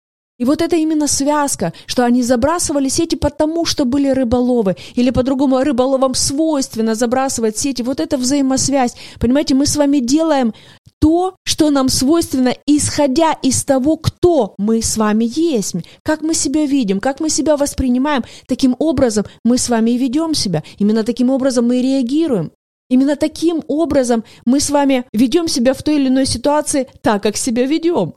И 0.41 0.43
вот 0.43 0.59
это 0.63 0.75
именно 0.75 1.07
связка, 1.07 1.71
что 1.85 2.03
они 2.03 2.23
забрасывали 2.23 2.89
сети 2.89 3.15
потому, 3.15 3.63
что 3.63 3.85
были 3.85 4.09
рыболовы, 4.09 4.75
или 4.95 5.11
по-другому 5.11 5.59
рыболовам 5.59 6.15
свойственно 6.15 6.95
забрасывать 6.95 7.59
сети. 7.59 7.83
Вот 7.83 7.99
это 7.99 8.17
взаимосвязь. 8.17 8.95
Понимаете, 9.19 9.53
мы 9.53 9.67
с 9.67 9.75
вами 9.75 9.99
делаем 9.99 10.55
то, 10.99 11.35
что 11.43 11.69
нам 11.69 11.89
свойственно, 11.89 12.55
исходя 12.65 13.33
из 13.33 13.63
того, 13.63 13.97
кто 13.97 14.55
мы 14.57 14.81
с 14.81 14.97
вами 14.97 15.29
есть, 15.31 15.75
как 16.03 16.23
мы 16.23 16.33
себя 16.33 16.65
видим, 16.65 17.01
как 17.01 17.19
мы 17.19 17.29
себя 17.29 17.55
воспринимаем, 17.55 18.23
таким 18.47 18.75
образом 18.79 19.25
мы 19.45 19.59
с 19.59 19.69
вами 19.69 19.91
и 19.91 19.97
ведем 19.99 20.33
себя. 20.33 20.63
Именно 20.79 21.03
таким 21.03 21.29
образом 21.29 21.67
мы 21.67 21.77
и 21.77 21.83
реагируем. 21.83 22.51
Именно 22.89 23.15
таким 23.15 23.61
образом 23.67 24.23
мы 24.45 24.59
с 24.59 24.71
вами 24.71 25.05
ведем 25.13 25.47
себя 25.47 25.75
в 25.75 25.83
той 25.83 25.97
или 25.97 26.07
иной 26.07 26.25
ситуации 26.25 26.87
так, 27.03 27.21
как 27.21 27.37
себя 27.37 27.67
ведем. 27.67 28.15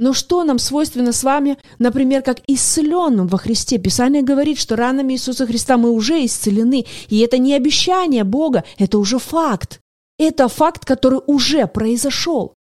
Но 0.00 0.14
что 0.14 0.44
нам 0.44 0.58
свойственно 0.58 1.12
с 1.12 1.22
вами, 1.22 1.58
например, 1.78 2.22
как 2.22 2.40
исцеленным 2.46 3.26
во 3.26 3.36
Христе? 3.36 3.76
Писание 3.76 4.22
говорит, 4.22 4.58
что 4.58 4.74
ранами 4.74 5.12
Иисуса 5.12 5.46
Христа 5.46 5.76
мы 5.76 5.90
уже 5.90 6.24
исцелены. 6.24 6.86
И 7.08 7.18
это 7.18 7.36
не 7.36 7.52
обещание 7.52 8.24
Бога, 8.24 8.64
это 8.78 8.98
уже 8.98 9.18
факт. 9.18 9.78
Это 10.18 10.48
факт, 10.48 10.86
который 10.86 11.20
уже 11.26 11.66
произошел. 11.66 12.54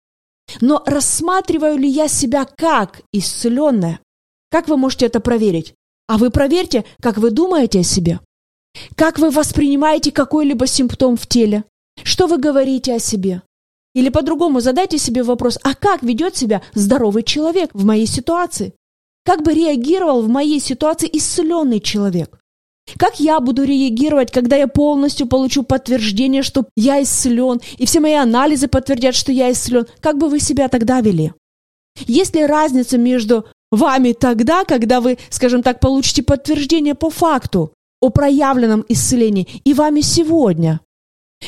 Но 0.60 0.84
рассматриваю 0.86 1.78
ли 1.78 1.88
я 1.88 2.10
себя 2.10 2.46
как 2.58 3.04
исцеленная? 3.14 4.02
Как 4.52 4.68
вы 4.68 4.76
можете 4.76 5.06
это 5.06 5.22
проверить? 5.22 5.76
А 6.08 6.18
вы 6.18 6.32
проверьте, 6.32 6.84
как 7.02 7.18
вы 7.18 7.32
думаете 7.32 7.80
о 7.80 7.84
себе. 7.84 8.20
Как 8.98 9.18
вы 9.18 9.30
воспринимаете 9.30 10.12
какой-либо 10.12 10.68
симптом 10.68 11.16
в 11.16 11.26
теле? 11.26 11.64
Что 12.04 12.28
вы 12.28 12.38
говорите 12.38 12.96
о 12.96 13.00
себе? 13.00 13.44
Или 13.96 14.10
по-другому 14.10 14.60
задайте 14.60 14.98
себе 14.98 15.24
вопрос, 15.24 15.58
а 15.64 15.74
как 15.74 16.04
ведет 16.04 16.36
себя 16.36 16.62
здоровый 16.74 17.24
человек 17.24 17.72
в 17.74 17.86
моей 17.86 18.06
ситуации? 18.06 18.74
Как 19.26 19.44
бы 19.44 19.54
реагировал 19.54 20.22
в 20.22 20.30
моей 20.30 20.60
ситуации 20.60 21.10
исцеленный 21.12 21.80
человек? 21.80 22.40
Как 22.98 23.20
я 23.20 23.40
буду 23.40 23.64
реагировать, 23.64 24.32
когда 24.32 24.56
я 24.56 24.68
полностью 24.68 25.28
получу 25.28 25.64
подтверждение, 25.64 26.42
что 26.42 26.66
я 26.76 27.02
исцелен, 27.02 27.60
и 27.78 27.86
все 27.86 28.00
мои 28.00 28.14
анализы 28.14 28.68
подтвердят, 28.68 29.16
что 29.16 29.32
я 29.32 29.52
исцелен? 29.52 29.86
Как 30.00 30.18
бы 30.18 30.30
вы 30.30 30.40
себя 30.40 30.68
тогда 30.70 31.02
вели? 31.02 31.34
Есть 32.08 32.36
ли 32.36 32.46
разница 32.46 32.98
между 32.98 33.46
вами 33.72 34.14
тогда, 34.14 34.66
когда 34.66 35.02
вы, 35.02 35.18
скажем 35.30 35.62
так, 35.62 35.80
получите 35.80 36.24
подтверждение 36.24 36.96
по 36.96 37.10
факту 37.10 37.74
о 38.02 38.10
проявленном 38.10 38.86
исцелении, 38.88 39.48
и 39.64 39.74
вами 39.74 40.02
сегодня? 40.02 40.80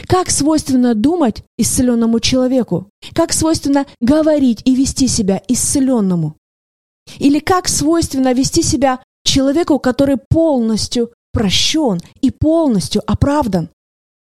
Как 0.07 0.29
свойственно 0.29 0.95
думать 0.95 1.43
исцеленному 1.57 2.19
человеку? 2.19 2.89
Как 3.13 3.33
свойственно 3.33 3.85
говорить 3.99 4.61
и 4.65 4.75
вести 4.75 5.07
себя 5.07 5.41
исцеленному? 5.47 6.37
Или 7.17 7.39
как 7.39 7.67
свойственно 7.67 8.33
вести 8.33 8.61
себя 8.63 9.03
человеку, 9.25 9.79
который 9.79 10.17
полностью 10.29 11.13
прощен 11.33 11.99
и 12.21 12.31
полностью 12.31 13.01
оправдан? 13.05 13.69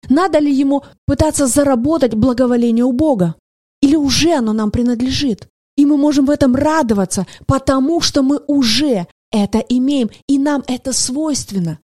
Надо 0.09 0.39
ли 0.39 0.53
ему 0.53 0.83
пытаться 1.07 1.47
заработать 1.47 2.15
благоволение 2.15 2.85
у 2.85 2.93
Бога? 2.93 3.35
Или 3.83 3.97
уже 3.97 4.33
оно 4.33 4.53
нам 4.53 4.71
принадлежит? 4.71 5.47
И 5.77 5.87
мы 5.87 5.97
можем 5.97 6.27
в 6.27 6.31
этом 6.31 6.55
радоваться, 6.55 7.27
потому 7.47 8.01
что 8.01 8.23
мы 8.23 8.41
уже 8.47 9.07
это 9.31 9.59
имеем, 9.59 10.11
и 10.27 10.39
нам 10.39 10.65
это 10.67 10.93
свойственно. 10.93 11.79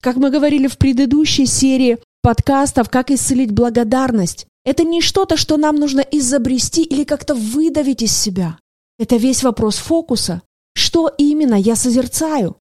Как 0.00 0.16
мы 0.16 0.30
говорили 0.30 0.66
в 0.66 0.78
предыдущей 0.78 1.46
серии 1.46 1.98
подкастов 2.22 2.88
«Как 2.88 3.10
исцелить 3.10 3.50
благодарность», 3.50 4.46
это 4.64 4.84
не 4.84 5.00
что-то, 5.00 5.36
что 5.36 5.56
нам 5.56 5.76
нужно 5.76 6.00
изобрести 6.00 6.82
или 6.82 7.04
как-то 7.04 7.34
выдавить 7.34 8.02
из 8.02 8.16
себя. 8.16 8.58
Это 8.98 9.16
весь 9.16 9.42
вопрос 9.42 9.76
фокуса. 9.76 10.42
Что 10.74 11.12
именно 11.18 11.56
я 11.56 11.74
созерцаю? 11.74 12.56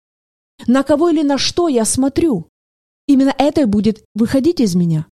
На 0.67 0.85
кого 0.85 1.09
или 1.09 1.23
на 1.23 1.39
что 1.39 1.69
я 1.69 1.85
смотрю? 1.85 2.49
Именно 3.09 3.35
это 3.37 3.63
и 3.63 3.65
будет 3.65 4.05
выходить 4.15 4.61
из 4.61 4.75
меня. 4.77 5.07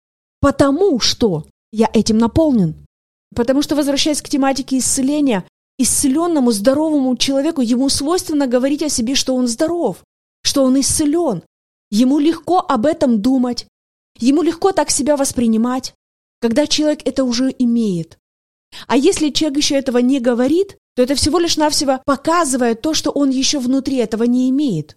Потому 0.41 0.99
что 0.99 1.45
я 1.71 1.89
этим 1.93 2.17
наполнен. 2.17 2.85
Потому 3.33 3.61
что, 3.61 3.75
возвращаясь 3.75 4.21
к 4.21 4.29
тематике 4.29 4.77
исцеления, 4.77 5.45
исцеленному, 5.77 6.51
здоровому 6.51 7.15
человеку, 7.15 7.61
ему 7.61 7.89
свойственно 7.89 8.47
говорить 8.47 8.83
о 8.83 8.89
себе, 8.89 9.15
что 9.15 9.35
он 9.35 9.47
здоров, 9.47 10.03
что 10.43 10.63
он 10.63 10.79
исцелен. 10.79 11.43
Ему 11.89 12.19
легко 12.19 12.59
об 12.59 12.85
этом 12.85 13.21
думать, 13.21 13.67
ему 14.19 14.41
легко 14.41 14.71
так 14.71 14.91
себя 14.91 15.17
воспринимать, 15.17 15.93
когда 16.41 16.67
человек 16.67 17.01
это 17.05 17.23
уже 17.23 17.53
имеет. 17.57 18.17
А 18.87 18.97
если 18.97 19.29
человек 19.29 19.57
еще 19.57 19.75
этого 19.75 19.99
не 19.99 20.19
говорит, 20.19 20.77
то 20.95 21.01
это 21.01 21.15
всего 21.15 21.39
лишь 21.39 21.57
навсего 21.57 22.01
показывает 22.05 22.81
то, 22.81 22.93
что 22.93 23.11
он 23.11 23.29
еще 23.29 23.59
внутри 23.59 23.97
этого 23.97 24.23
не 24.23 24.49
имеет. 24.49 24.95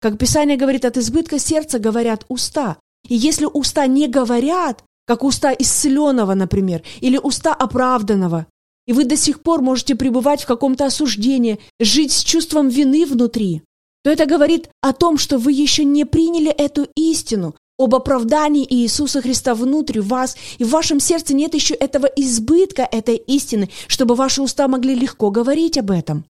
Как 0.00 0.18
Писание 0.18 0.56
говорит, 0.56 0.84
от 0.84 0.96
избытка 0.96 1.38
сердца 1.38 1.78
говорят 1.78 2.24
уста. 2.28 2.78
И 3.08 3.14
если 3.14 3.46
уста 3.46 3.86
не 3.86 4.06
говорят, 4.06 4.84
как 5.06 5.24
уста 5.24 5.52
исцеленного, 5.52 6.34
например, 6.34 6.82
или 7.00 7.16
уста 7.16 7.54
оправданного, 7.54 8.46
и 8.86 8.92
вы 8.92 9.04
до 9.04 9.16
сих 9.16 9.42
пор 9.42 9.62
можете 9.62 9.94
пребывать 9.94 10.42
в 10.42 10.46
каком-то 10.46 10.86
осуждении, 10.86 11.58
жить 11.80 12.12
с 12.12 12.22
чувством 12.22 12.68
вины 12.68 13.06
внутри, 13.06 13.62
то 14.02 14.10
это 14.10 14.26
говорит 14.26 14.70
о 14.80 14.92
том, 14.92 15.18
что 15.18 15.38
вы 15.38 15.52
еще 15.52 15.84
не 15.84 16.04
приняли 16.04 16.50
эту 16.50 16.86
истину 16.94 17.54
об 17.78 17.94
оправдании 17.94 18.66
Иисуса 18.68 19.22
Христа 19.22 19.54
внутрь 19.54 20.00
вас, 20.00 20.36
и 20.58 20.64
в 20.64 20.70
вашем 20.70 21.00
сердце 21.00 21.34
нет 21.34 21.54
еще 21.54 21.74
этого 21.74 22.06
избытка 22.06 22.86
этой 22.90 23.16
истины, 23.16 23.70
чтобы 23.86 24.14
ваши 24.14 24.42
уста 24.42 24.66
могли 24.68 24.94
легко 24.94 25.30
говорить 25.30 25.78
об 25.78 25.90
этом. 25.90 26.24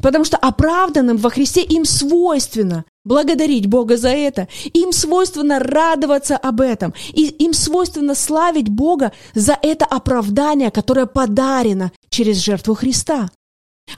Потому 0.00 0.24
что 0.24 0.36
оправданным 0.36 1.16
во 1.16 1.30
Христе 1.30 1.62
им 1.62 1.84
свойственно 1.84 2.84
благодарить 3.04 3.66
Бога 3.66 3.96
за 3.96 4.08
это, 4.10 4.48
им 4.72 4.92
свойственно 4.92 5.58
радоваться 5.58 6.36
об 6.36 6.60
этом, 6.60 6.94
и 7.12 7.26
им 7.26 7.52
свойственно 7.52 8.14
славить 8.14 8.68
Бога 8.68 9.12
за 9.34 9.58
это 9.60 9.84
оправдание, 9.84 10.70
которое 10.70 11.06
подарено 11.06 11.92
через 12.10 12.38
жертву 12.38 12.74
Христа. 12.74 13.30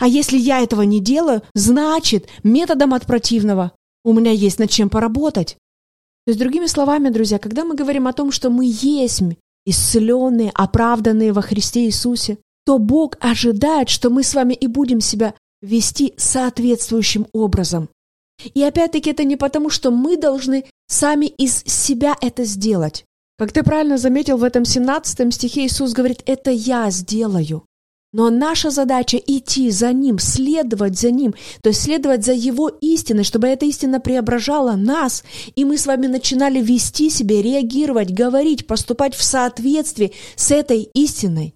А 0.01 0.09
если 0.09 0.39
я 0.39 0.61
этого 0.61 0.83
не 0.83 1.01
делаю, 1.01 1.43
значит, 1.55 2.29
методом 2.43 2.95
от 2.95 3.07
противного 3.07 3.73
у 4.05 4.13
меня 4.13 4.31
есть 4.33 4.59
над 4.59 4.71
чем 4.71 4.91
поработать. 4.91 5.57
То 6.27 6.31
есть, 6.31 6.41
другими 6.41 6.67
словами, 6.67 7.11
друзья, 7.11 7.39
когда 7.39 7.65
мы 7.65 7.75
говорим 7.75 8.07
о 8.07 8.13
том, 8.13 8.33
что 8.33 8.51
мы 8.51 8.65
есть 8.67 9.23
исцеленные, 9.67 10.51
оправданные 10.55 11.33
во 11.33 11.43
Христе 11.43 11.85
Иисусе, 11.87 12.39
то 12.65 12.79
Бог 12.79 13.17
ожидает, 13.21 13.89
что 13.89 14.11
мы 14.11 14.23
с 14.23 14.35
вами 14.35 14.55
и 14.55 14.67
будем 14.67 15.01
себя 15.01 15.35
вести 15.61 16.15
соответствующим 16.17 17.27
образом. 17.33 17.89
И 18.55 18.63
опять-таки 18.63 19.11
это 19.11 19.25
не 19.25 19.37
потому, 19.37 19.71
что 19.71 19.91
мы 19.91 20.17
должны 20.17 20.65
сами 20.87 21.27
из 21.27 21.63
себя 21.65 22.17
это 22.21 22.45
сделать. 22.45 23.05
Как 23.39 23.53
ты 23.53 23.63
правильно 23.63 23.99
заметил, 23.99 24.37
в 24.37 24.45
этом 24.45 24.65
17 24.65 25.35
стихе 25.35 25.67
Иисус 25.67 25.93
говорит, 25.93 26.23
это 26.27 26.51
я 26.51 26.91
сделаю. 26.91 27.65
Но 28.15 28.31
наша 28.31 28.71
задача 28.71 29.17
идти 29.17 29.73
за 29.73 29.93
Ним, 29.93 30.21
следовать 30.21 30.97
за 30.97 31.11
Ним, 31.11 31.35
то 31.61 31.71
есть 31.71 31.83
следовать 31.83 32.25
за 32.25 32.33
Его 32.33 32.69
истиной, 32.69 33.25
чтобы 33.25 33.49
эта 33.49 33.67
истина 33.67 33.99
преображала 33.99 34.77
нас, 34.77 35.25
и 35.57 35.65
мы 35.65 35.77
с 35.77 35.87
вами 35.87 36.07
начинали 36.07 36.61
вести 36.61 37.11
себя, 37.11 37.43
реагировать, 37.43 38.13
говорить, 38.13 38.69
поступать 38.69 39.17
в 39.17 39.25
соответствии 39.25 40.13
с 40.37 40.53
этой 40.53 40.83
истиной. 40.95 41.55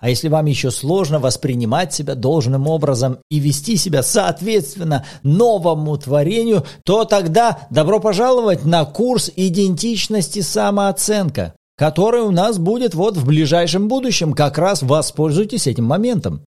А 0.00 0.10
если 0.10 0.28
вам 0.28 0.44
еще 0.44 0.70
сложно 0.70 1.18
воспринимать 1.18 1.94
себя 1.94 2.14
должным 2.14 2.66
образом 2.66 3.18
и 3.30 3.38
вести 3.38 3.76
себя 3.76 4.02
соответственно 4.02 5.06
новому 5.22 5.96
творению, 5.96 6.64
то 6.84 7.04
тогда 7.06 7.66
добро 7.70 8.00
пожаловать 8.00 8.66
на 8.66 8.84
курс 8.84 9.30
идентичности 9.34 10.40
самооценка, 10.40 11.54
который 11.76 12.22
у 12.22 12.30
нас 12.30 12.58
будет 12.58 12.94
вот 12.94 13.16
в 13.16 13.26
ближайшем 13.26 13.88
будущем. 13.88 14.32
Как 14.32 14.58
раз 14.58 14.82
воспользуйтесь 14.82 15.66
этим 15.66 15.84
моментом. 15.84 16.42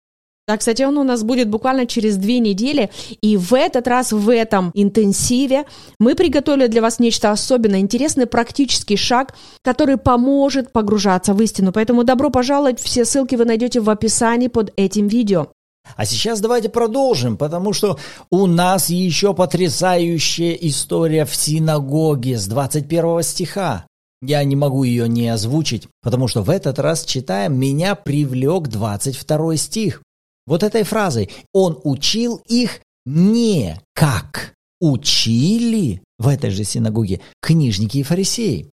Да, 0.48 0.56
кстати, 0.56 0.82
он 0.82 0.96
у 0.96 1.04
нас 1.04 1.24
будет 1.24 1.50
буквально 1.50 1.84
через 1.84 2.16
две 2.16 2.38
недели. 2.38 2.88
И 3.20 3.36
в 3.36 3.52
этот 3.52 3.86
раз, 3.86 4.12
в 4.12 4.30
этом 4.32 4.70
интенсиве, 4.72 5.66
мы 5.98 6.14
приготовили 6.14 6.68
для 6.68 6.80
вас 6.80 6.98
нечто 6.98 7.30
особенно 7.30 7.78
интересный 7.78 8.26
практический 8.26 8.96
шаг, 8.96 9.34
который 9.62 9.98
поможет 9.98 10.72
погружаться 10.72 11.34
в 11.34 11.42
истину. 11.42 11.70
Поэтому 11.70 12.02
добро 12.02 12.30
пожаловать. 12.30 12.80
Все 12.80 13.04
ссылки 13.04 13.34
вы 13.34 13.44
найдете 13.44 13.80
в 13.80 13.90
описании 13.90 14.48
под 14.48 14.72
этим 14.76 15.06
видео. 15.06 15.48
А 15.96 16.06
сейчас 16.06 16.40
давайте 16.40 16.70
продолжим, 16.70 17.36
потому 17.36 17.74
что 17.74 17.98
у 18.30 18.46
нас 18.46 18.88
еще 18.88 19.34
потрясающая 19.34 20.52
история 20.52 21.26
в 21.26 21.34
синагоге 21.34 22.38
с 22.38 22.46
21 22.46 23.22
стиха. 23.22 23.87
Я 24.20 24.42
не 24.42 24.56
могу 24.56 24.82
ее 24.82 25.08
не 25.08 25.28
озвучить, 25.28 25.88
потому 26.02 26.26
что 26.26 26.42
в 26.42 26.50
этот 26.50 26.78
раз 26.78 27.04
читаем 27.04 27.58
«Меня 27.58 27.94
привлек 27.94 28.68
22 28.68 29.56
стих». 29.56 30.02
Вот 30.46 30.62
этой 30.62 30.82
фразой 30.82 31.30
«Он 31.52 31.78
учил 31.84 32.40
их 32.46 32.80
не 33.06 33.80
как 33.94 34.54
учили 34.80 36.02
в 36.18 36.26
этой 36.26 36.50
же 36.50 36.64
синагоге 36.64 37.20
книжники 37.40 37.98
и 37.98 38.02
фарисеи». 38.02 38.70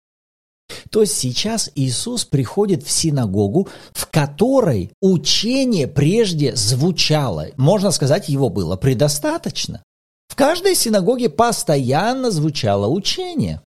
То 0.90 1.02
есть 1.02 1.18
сейчас 1.18 1.70
Иисус 1.76 2.24
приходит 2.24 2.84
в 2.84 2.90
синагогу, 2.90 3.68
в 3.92 4.10
которой 4.10 4.92
учение 5.02 5.88
прежде 5.88 6.56
звучало. 6.56 7.48
Можно 7.58 7.92
сказать, 7.92 8.30
его 8.30 8.50
было 8.50 8.76
предостаточно. 8.78 9.84
В 10.30 10.36
каждой 10.36 10.76
синагоге 10.76 11.30
постоянно 11.30 12.32
звучало 12.32 12.88
учение. 12.88 13.62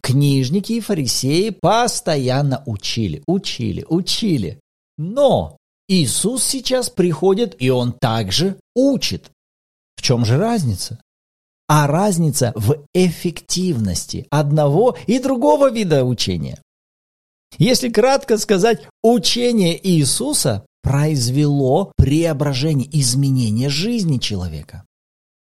Книжники 0.00 0.74
и 0.74 0.80
фарисеи 0.80 1.50
постоянно 1.50 2.62
учили, 2.66 3.22
учили, 3.26 3.84
учили. 3.88 4.60
Но 4.96 5.56
Иисус 5.88 6.44
сейчас 6.44 6.90
приходит, 6.90 7.56
и 7.58 7.70
Он 7.70 7.92
также 7.92 8.58
учит. 8.74 9.30
В 9.96 10.02
чем 10.02 10.24
же 10.24 10.36
разница? 10.36 11.00
А 11.68 11.86
разница 11.86 12.52
в 12.54 12.84
эффективности 12.94 14.26
одного 14.30 14.96
и 15.06 15.18
другого 15.18 15.70
вида 15.70 16.04
учения. 16.04 16.62
Если 17.58 17.88
кратко 17.88 18.38
сказать, 18.38 18.86
учение 19.02 19.78
Иисуса 19.86 20.66
произвело 20.82 21.92
преображение, 21.96 22.88
изменение 22.92 23.68
жизни 23.68 24.18
человека. 24.18 24.84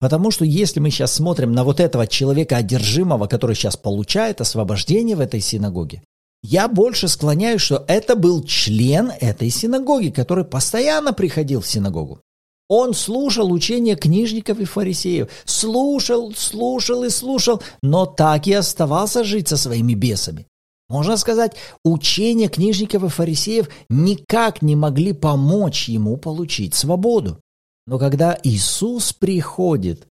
Потому 0.00 0.30
что 0.30 0.44
если 0.44 0.80
мы 0.80 0.90
сейчас 0.90 1.14
смотрим 1.14 1.52
на 1.52 1.64
вот 1.64 1.80
этого 1.80 2.06
человека 2.06 2.56
одержимого, 2.56 3.26
который 3.26 3.56
сейчас 3.56 3.76
получает 3.76 4.40
освобождение 4.40 5.16
в 5.16 5.20
этой 5.20 5.40
синагоге, 5.40 6.02
я 6.42 6.68
больше 6.68 7.08
склоняюсь, 7.08 7.62
что 7.62 7.84
это 7.88 8.16
был 8.16 8.44
член 8.44 9.10
этой 9.20 9.48
синагоги, 9.48 10.10
который 10.10 10.44
постоянно 10.44 11.14
приходил 11.14 11.62
в 11.62 11.66
синагогу. 11.66 12.20
Он 12.68 12.94
слушал 12.94 13.52
учения 13.52 13.96
книжников 13.96 14.58
и 14.58 14.64
фарисеев, 14.64 15.28
слушал, 15.44 16.34
слушал 16.34 17.04
и 17.04 17.10
слушал, 17.10 17.62
но 17.82 18.06
так 18.06 18.46
и 18.46 18.52
оставался 18.52 19.22
жить 19.24 19.48
со 19.48 19.56
своими 19.56 19.94
бесами. 19.94 20.46
Можно 20.88 21.16
сказать, 21.16 21.56
учения 21.82 22.48
книжников 22.48 23.04
и 23.04 23.08
фарисеев 23.08 23.68
никак 23.88 24.60
не 24.60 24.76
могли 24.76 25.12
помочь 25.12 25.88
ему 25.88 26.16
получить 26.16 26.74
свободу. 26.74 27.38
Но 27.86 27.98
когда 27.98 28.38
Иисус 28.42 29.12
приходит, 29.12 30.06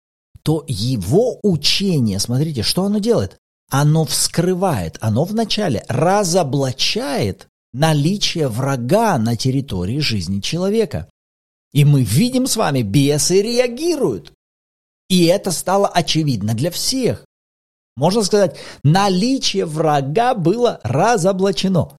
то 0.43 0.65
его 0.67 1.39
учение, 1.43 2.19
смотрите, 2.19 2.63
что 2.63 2.83
оно 2.83 2.99
делает? 2.99 3.37
оно 3.71 4.03
вскрывает, 4.03 4.97
оно 4.99 5.23
вначале 5.23 5.83
разоблачает 5.87 7.47
наличие 7.73 8.49
врага 8.49 9.17
на 9.17 9.37
территории 9.37 9.99
жизни 9.99 10.41
человека. 10.41 11.09
И 11.71 11.85
мы 11.85 12.03
видим 12.03 12.47
с 12.47 12.57
вами, 12.57 12.81
бесы 12.81 13.41
реагируют. 13.41 14.33
И 15.07 15.25
это 15.25 15.51
стало 15.51 15.87
очевидно 15.87 16.53
для 16.53 16.69
всех. 16.69 17.25
Можно 17.95 18.23
сказать, 18.23 18.57
наличие 18.83 19.65
врага 19.65 20.35
было 20.35 20.81
разоблачено. 20.83 21.97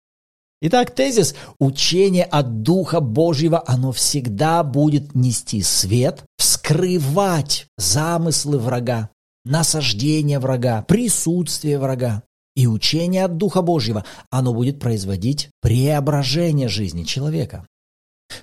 Итак, 0.65 0.93
тезис 0.93 1.35
«Учение 1.59 2.23
от 2.23 2.63
Духа 2.63 3.01
Божьего, 3.01 3.65
оно 3.67 3.91
всегда 3.91 4.63
будет 4.63 5.13
нести 5.13 5.61
свет, 5.61 6.23
вскрывать 6.39 7.67
замыслы 7.77 8.61
врага, 8.61 9.11
насаждение 9.45 10.39
врага, 10.39 10.85
присутствие 10.87 11.81
врага. 11.81 12.23
И 12.55 12.69
учение 12.69 13.25
от 13.25 13.39
Духа 13.39 13.61
Божьего, 13.61 14.05
оно 14.31 14.55
будет 14.55 14.79
производить 14.79 15.51
преображение 15.61 16.69
жизни 16.69 17.03
человека. 17.03 17.67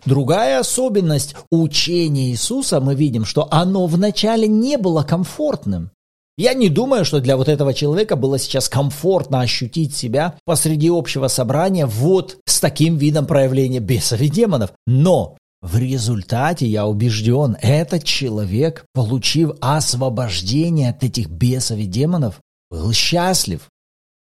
Другая 0.04 0.60
особенность 0.60 1.38
учения 1.50 2.32
Иисуса, 2.32 2.82
мы 2.82 2.96
видим, 2.96 3.24
что 3.24 3.48
оно 3.50 3.88
вначале 3.88 4.46
не 4.46 4.78
было 4.78 5.04
комфортным. 5.04 5.92
Я 6.40 6.54
не 6.54 6.70
думаю, 6.70 7.04
что 7.04 7.20
для 7.20 7.36
вот 7.36 7.50
этого 7.50 7.74
человека 7.74 8.16
было 8.16 8.40
сейчас 8.40 8.70
комфортно 8.70 9.42
ощутить 9.42 9.94
себя 9.94 10.40
посреди 10.46 10.88
общего 10.88 11.28
собрания 11.28 11.86
вот 11.86 12.38
с 12.46 12.62
таким 12.62 12.96
видом 12.96 13.26
проявления 13.26 13.82
бесов 13.82 14.22
и 14.22 14.30
демонов. 14.30 14.72
Но 14.88 15.36
в 15.62 15.78
результате, 15.78 16.66
я 16.66 16.88
убежден, 16.88 17.58
этот 17.62 18.06
человек, 18.06 18.86
получив 18.94 19.52
освобождение 19.60 20.92
от 20.92 21.04
этих 21.04 21.28
бесов 21.28 21.78
и 21.78 21.86
демонов, 21.86 22.40
был 22.72 22.94
счастлив. 22.94 23.68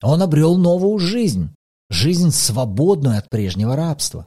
Он 0.03 0.21
обрел 0.21 0.57
новую 0.57 0.99
жизнь, 0.99 1.51
жизнь 1.91 2.33
свободную 2.33 3.19
от 3.19 3.31
прежнего 3.31 3.77
рабства. 3.77 4.27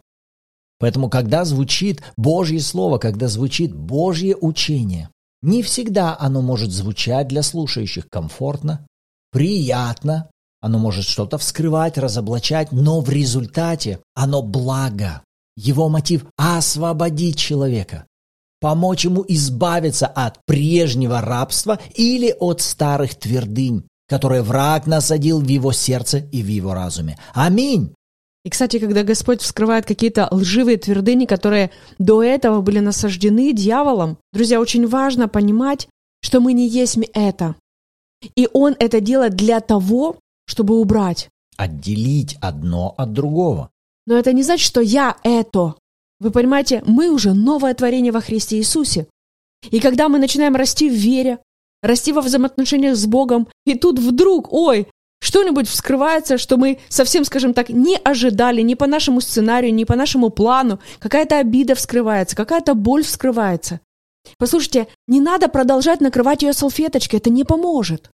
Поэтому, 0.80 1.10
когда 1.10 1.44
звучит 1.44 2.02
Божье 2.16 2.62
Слово, 2.62 2.98
когда 2.98 3.28
звучит 3.28 3.76
Божье 3.76 4.38
учение, 4.40 5.10
не 5.44 5.62
всегда 5.62 6.18
оно 6.20 6.42
может 6.42 6.72
звучать 6.72 7.28
для 7.28 7.44
слушающих 7.44 8.08
комфортно, 8.10 8.88
приятно, 9.32 10.30
оно 10.62 10.80
может 10.80 11.04
что-то 11.04 11.38
вскрывать, 11.38 11.98
разоблачать, 11.98 12.72
но 12.72 13.02
в 13.02 13.10
результате 13.10 14.00
оно 14.16 14.42
благо. 14.42 15.22
Его 15.58 15.90
мотив– 15.90 16.26
освободить 16.38 17.38
человека, 17.38 18.06
помочь 18.60 19.04
ему 19.04 19.26
избавиться 19.28 20.08
от 20.08 20.40
прежнего 20.46 21.20
рабства 21.20 21.78
или 21.94 22.34
от 22.40 22.62
старых 22.62 23.16
твердынь, 23.16 23.84
которые 24.08 24.42
враг 24.42 24.88
насадил 24.88 25.42
в 25.42 25.48
его 25.48 25.74
сердце 25.74 26.20
и 26.20 26.42
в 26.42 26.48
его 26.48 26.74
разуме. 26.74 27.20
Аминь. 27.34 27.94
И, 28.46 28.50
кстати, 28.50 28.78
когда 28.78 29.04
Господь 29.04 29.42
вскрывает 29.42 29.86
какие-то 29.86 30.28
лживые 30.30 30.78
твердыни, 30.78 31.26
которые 31.26 31.72
до 31.98 32.22
этого 32.22 32.62
были 32.62 32.80
насаждены 32.80 33.54
дьяволом, 33.54 34.18
друзья, 34.34 34.60
очень 34.60 34.86
важно 34.86 35.30
понимать, 35.30 35.88
что 36.22 36.42
мы 36.42 36.54
не 36.54 36.68
есть 36.68 36.98
это. 37.14 37.56
И 38.36 38.50
Он 38.54 38.76
это 38.80 39.00
делает 39.00 39.36
для 39.36 39.62
того, 39.62 40.18
чтобы 40.46 40.80
убрать. 40.80 41.30
Отделить 41.58 42.38
одно 42.42 42.94
от 42.98 43.14
другого. 43.14 43.70
Но 44.06 44.16
это 44.16 44.34
не 44.34 44.44
значит, 44.44 44.66
что 44.66 44.82
я 44.82 45.16
это. 45.24 45.76
Вы 46.20 46.32
понимаете, 46.32 46.84
мы 46.86 47.10
уже 47.10 47.34
новое 47.34 47.74
творение 47.74 48.12
во 48.12 48.22
Христе 48.22 48.58
Иисусе. 48.58 49.08
И 49.72 49.80
когда 49.80 50.10
мы 50.10 50.20
начинаем 50.20 50.56
расти 50.56 50.90
в 50.90 50.94
вере, 50.94 51.40
расти 51.82 52.12
во 52.12 52.22
взаимоотношениях 52.22 52.96
с 52.96 53.06
Богом, 53.06 53.48
и 53.66 53.76
тут 53.76 54.00
вдруг, 54.00 54.52
ой, 54.52 54.88
что-нибудь 55.24 55.70
вскрывается, 55.70 56.38
что 56.38 56.58
мы 56.58 56.80
совсем, 56.90 57.24
скажем 57.24 57.54
так, 57.54 57.70
не 57.70 57.96
ожидали, 57.96 58.62
не 58.62 58.76
по 58.76 58.88
нашему 58.88 59.22
сценарию, 59.22 59.74
не 59.74 59.86
по 59.86 59.96
нашему 59.96 60.30
плану, 60.30 60.82
какая-то 61.00 61.40
обида 61.40 61.76
вскрывается, 61.76 62.36
какая-то 62.36 62.74
боль 62.74 63.04
вскрывается. 63.04 63.80
Послушайте, 64.38 64.90
не 65.08 65.22
надо 65.22 65.48
продолжать 65.48 66.02
накрывать 66.02 66.44
ее 66.44 66.52
салфеточкой, 66.52 67.20
это 67.20 67.30
не 67.30 67.46
поможет. 67.46 68.10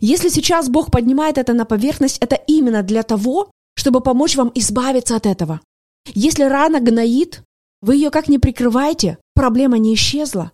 Если 0.00 0.30
сейчас 0.30 0.70
Бог 0.70 0.90
поднимает 0.90 1.36
это 1.36 1.52
на 1.52 1.66
поверхность, 1.66 2.16
это 2.20 2.36
именно 2.36 2.82
для 2.82 3.02
того, 3.02 3.50
чтобы 3.74 4.00
помочь 4.00 4.34
вам 4.34 4.50
избавиться 4.54 5.14
от 5.14 5.26
этого. 5.26 5.60
Если 6.14 6.44
рана 6.44 6.80
гноит, 6.80 7.42
вы 7.82 7.96
ее 7.96 8.10
как 8.10 8.28
не 8.28 8.38
прикрываете, 8.38 9.18
проблема 9.34 9.76
не 9.76 9.92
исчезла. 9.92 10.52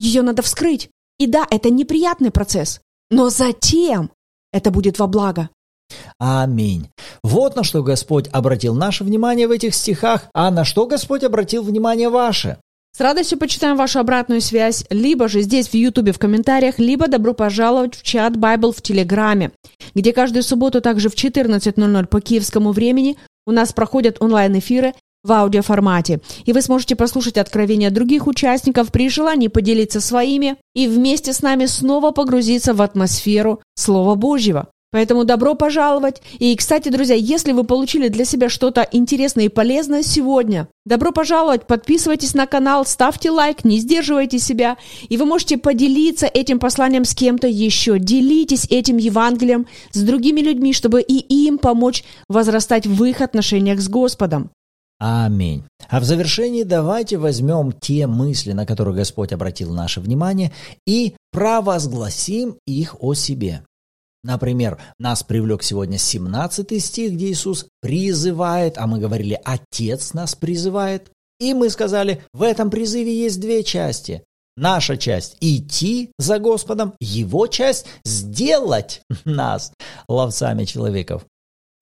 Ее 0.00 0.22
надо 0.22 0.40
вскрыть. 0.40 0.88
И 1.18 1.26
да, 1.26 1.46
это 1.50 1.68
неприятный 1.68 2.30
процесс, 2.30 2.80
но 3.10 3.28
затем 3.28 4.10
это 4.52 4.70
будет 4.70 4.98
во 4.98 5.06
благо. 5.06 5.48
Аминь. 6.18 6.88
Вот 7.22 7.56
на 7.56 7.64
что 7.64 7.82
Господь 7.82 8.28
обратил 8.32 8.74
наше 8.74 9.04
внимание 9.04 9.46
в 9.46 9.50
этих 9.50 9.74
стихах, 9.74 10.28
а 10.32 10.50
на 10.50 10.64
что 10.64 10.86
Господь 10.86 11.24
обратил 11.24 11.62
внимание 11.62 12.08
ваше. 12.08 12.58
С 12.94 13.00
радостью 13.00 13.38
почитаем 13.38 13.76
вашу 13.76 14.00
обратную 14.00 14.42
связь, 14.42 14.84
либо 14.90 15.26
же 15.26 15.40
здесь 15.40 15.68
в 15.68 15.74
Ютубе 15.74 16.12
в 16.12 16.18
комментариях, 16.18 16.78
либо 16.78 17.08
добро 17.08 17.32
пожаловать 17.32 17.94
в 17.94 18.02
чат 18.02 18.34
Bible 18.34 18.72
в 18.76 18.82
Телеграме, 18.82 19.52
где 19.94 20.12
каждую 20.12 20.42
субботу 20.42 20.82
также 20.82 21.08
в 21.08 21.14
14.00 21.14 22.06
по 22.06 22.20
киевскому 22.20 22.72
времени 22.72 23.16
у 23.46 23.50
нас 23.50 23.72
проходят 23.72 24.20
онлайн-эфиры 24.20 24.92
в 25.24 25.32
аудиоформате, 25.32 26.20
и 26.44 26.52
вы 26.52 26.62
сможете 26.62 26.96
послушать 26.96 27.38
откровения 27.38 27.90
других 27.90 28.26
участников 28.26 28.90
при 28.90 29.08
желании 29.08 29.48
поделиться 29.48 30.00
своими 30.00 30.56
и 30.74 30.88
вместе 30.88 31.32
с 31.32 31.42
нами 31.42 31.66
снова 31.66 32.10
погрузиться 32.10 32.74
в 32.74 32.82
атмосферу 32.82 33.60
Слова 33.74 34.14
Божьего. 34.14 34.68
Поэтому 34.92 35.24
добро 35.24 35.54
пожаловать. 35.54 36.20
И, 36.38 36.54
кстати, 36.54 36.90
друзья, 36.90 37.14
если 37.14 37.52
вы 37.52 37.64
получили 37.64 38.08
для 38.08 38.26
себя 38.26 38.50
что-то 38.50 38.86
интересное 38.92 39.46
и 39.46 39.48
полезное 39.48 40.02
сегодня, 40.02 40.68
добро 40.84 41.12
пожаловать, 41.12 41.66
подписывайтесь 41.66 42.34
на 42.34 42.46
канал, 42.46 42.84
ставьте 42.84 43.30
лайк, 43.30 43.64
не 43.64 43.78
сдерживайте 43.78 44.38
себя. 44.38 44.76
И 45.08 45.16
вы 45.16 45.24
можете 45.24 45.56
поделиться 45.56 46.26
этим 46.26 46.58
посланием 46.58 47.06
с 47.06 47.14
кем-то 47.14 47.48
еще. 47.48 47.98
Делитесь 47.98 48.66
этим 48.68 48.98
Евангелием 48.98 49.66
с 49.92 50.02
другими 50.02 50.42
людьми, 50.42 50.74
чтобы 50.74 51.00
и 51.00 51.20
им 51.46 51.56
помочь 51.56 52.04
возрастать 52.28 52.86
в 52.86 53.02
их 53.04 53.22
отношениях 53.22 53.80
с 53.80 53.88
Господом. 53.88 54.50
Аминь. 55.04 55.64
А 55.88 55.98
в 55.98 56.04
завершении 56.04 56.62
давайте 56.62 57.16
возьмем 57.16 57.72
те 57.72 58.06
мысли, 58.06 58.52
на 58.52 58.64
которые 58.64 58.94
Господь 58.94 59.32
обратил 59.32 59.74
наше 59.74 60.00
внимание, 60.00 60.52
и 60.86 61.16
провозгласим 61.32 62.56
их 62.68 62.94
о 63.02 63.14
себе. 63.14 63.64
Например, 64.22 64.80
нас 65.00 65.24
привлек 65.24 65.64
сегодня 65.64 65.98
17 65.98 66.80
стих, 66.80 67.14
где 67.14 67.32
Иисус 67.32 67.66
призывает, 67.80 68.78
а 68.78 68.86
мы 68.86 69.00
говорили, 69.00 69.40
Отец 69.44 70.14
нас 70.14 70.36
призывает. 70.36 71.10
И 71.40 71.52
мы 71.52 71.68
сказали, 71.70 72.22
в 72.32 72.42
этом 72.42 72.70
призыве 72.70 73.12
есть 73.24 73.40
две 73.40 73.64
части. 73.64 74.22
Наша 74.56 74.96
часть– 74.96 75.36
идти 75.40 76.12
за 76.16 76.38
Господом, 76.38 76.94
его 77.00 77.48
часть– 77.48 77.86
сделать 78.04 79.02
нас 79.24 79.72
ловцами 80.08 80.64
человеков. 80.64 81.24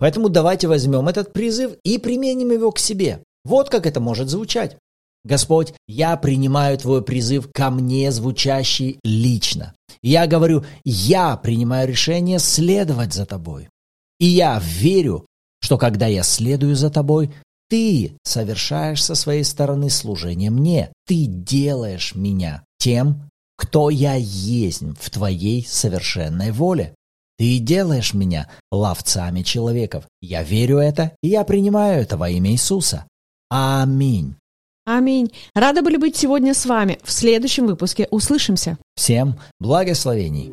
Поэтому 0.00 0.30
давайте 0.30 0.66
возьмем 0.66 1.08
этот 1.08 1.32
призыв 1.34 1.72
и 1.84 1.98
применим 1.98 2.50
его 2.50 2.72
к 2.72 2.78
себе. 2.78 3.22
Вот 3.44 3.68
как 3.68 3.86
это 3.86 4.00
может 4.00 4.30
звучать. 4.30 4.76
Господь, 5.24 5.74
я 5.86 6.16
принимаю 6.16 6.78
Твой 6.78 7.02
призыв 7.02 7.50
ко 7.52 7.70
мне, 7.70 8.10
звучащий 8.10 8.98
лично. 9.04 9.74
Я 10.02 10.26
говорю, 10.26 10.64
я 10.84 11.36
принимаю 11.36 11.86
решение 11.86 12.38
следовать 12.38 13.12
за 13.12 13.26
Тобой. 13.26 13.68
И 14.18 14.26
я 14.26 14.58
верю, 14.64 15.26
что 15.60 15.76
когда 15.76 16.06
я 16.06 16.22
следую 16.22 16.74
за 16.76 16.88
Тобой, 16.88 17.30
Ты 17.68 18.16
совершаешь 18.24 19.04
со 19.04 19.14
своей 19.14 19.44
стороны 19.44 19.90
служение 19.90 20.50
мне. 20.50 20.90
Ты 21.06 21.26
делаешь 21.26 22.14
меня 22.14 22.64
тем, 22.78 23.28
кто 23.58 23.90
я 23.90 24.14
есть 24.14 24.80
в 24.80 25.10
Твоей 25.10 25.66
совершенной 25.68 26.52
воле. 26.52 26.94
Ты 27.40 27.58
делаешь 27.58 28.12
меня 28.12 28.50
ловцами 28.70 29.40
человеков. 29.40 30.04
Я 30.20 30.42
верю 30.42 30.76
это, 30.76 31.12
и 31.22 31.28
я 31.28 31.42
принимаю 31.44 32.02
это 32.02 32.18
во 32.18 32.28
имя 32.28 32.50
Иисуса. 32.50 33.06
Аминь. 33.48 34.34
Аминь. 34.84 35.32
Рада 35.54 35.80
были 35.80 35.96
быть 35.96 36.16
сегодня 36.16 36.52
с 36.52 36.66
вами. 36.66 36.98
В 37.02 37.10
следующем 37.10 37.66
выпуске 37.66 38.06
услышимся. 38.10 38.76
Всем 38.94 39.40
благословений. 39.58 40.52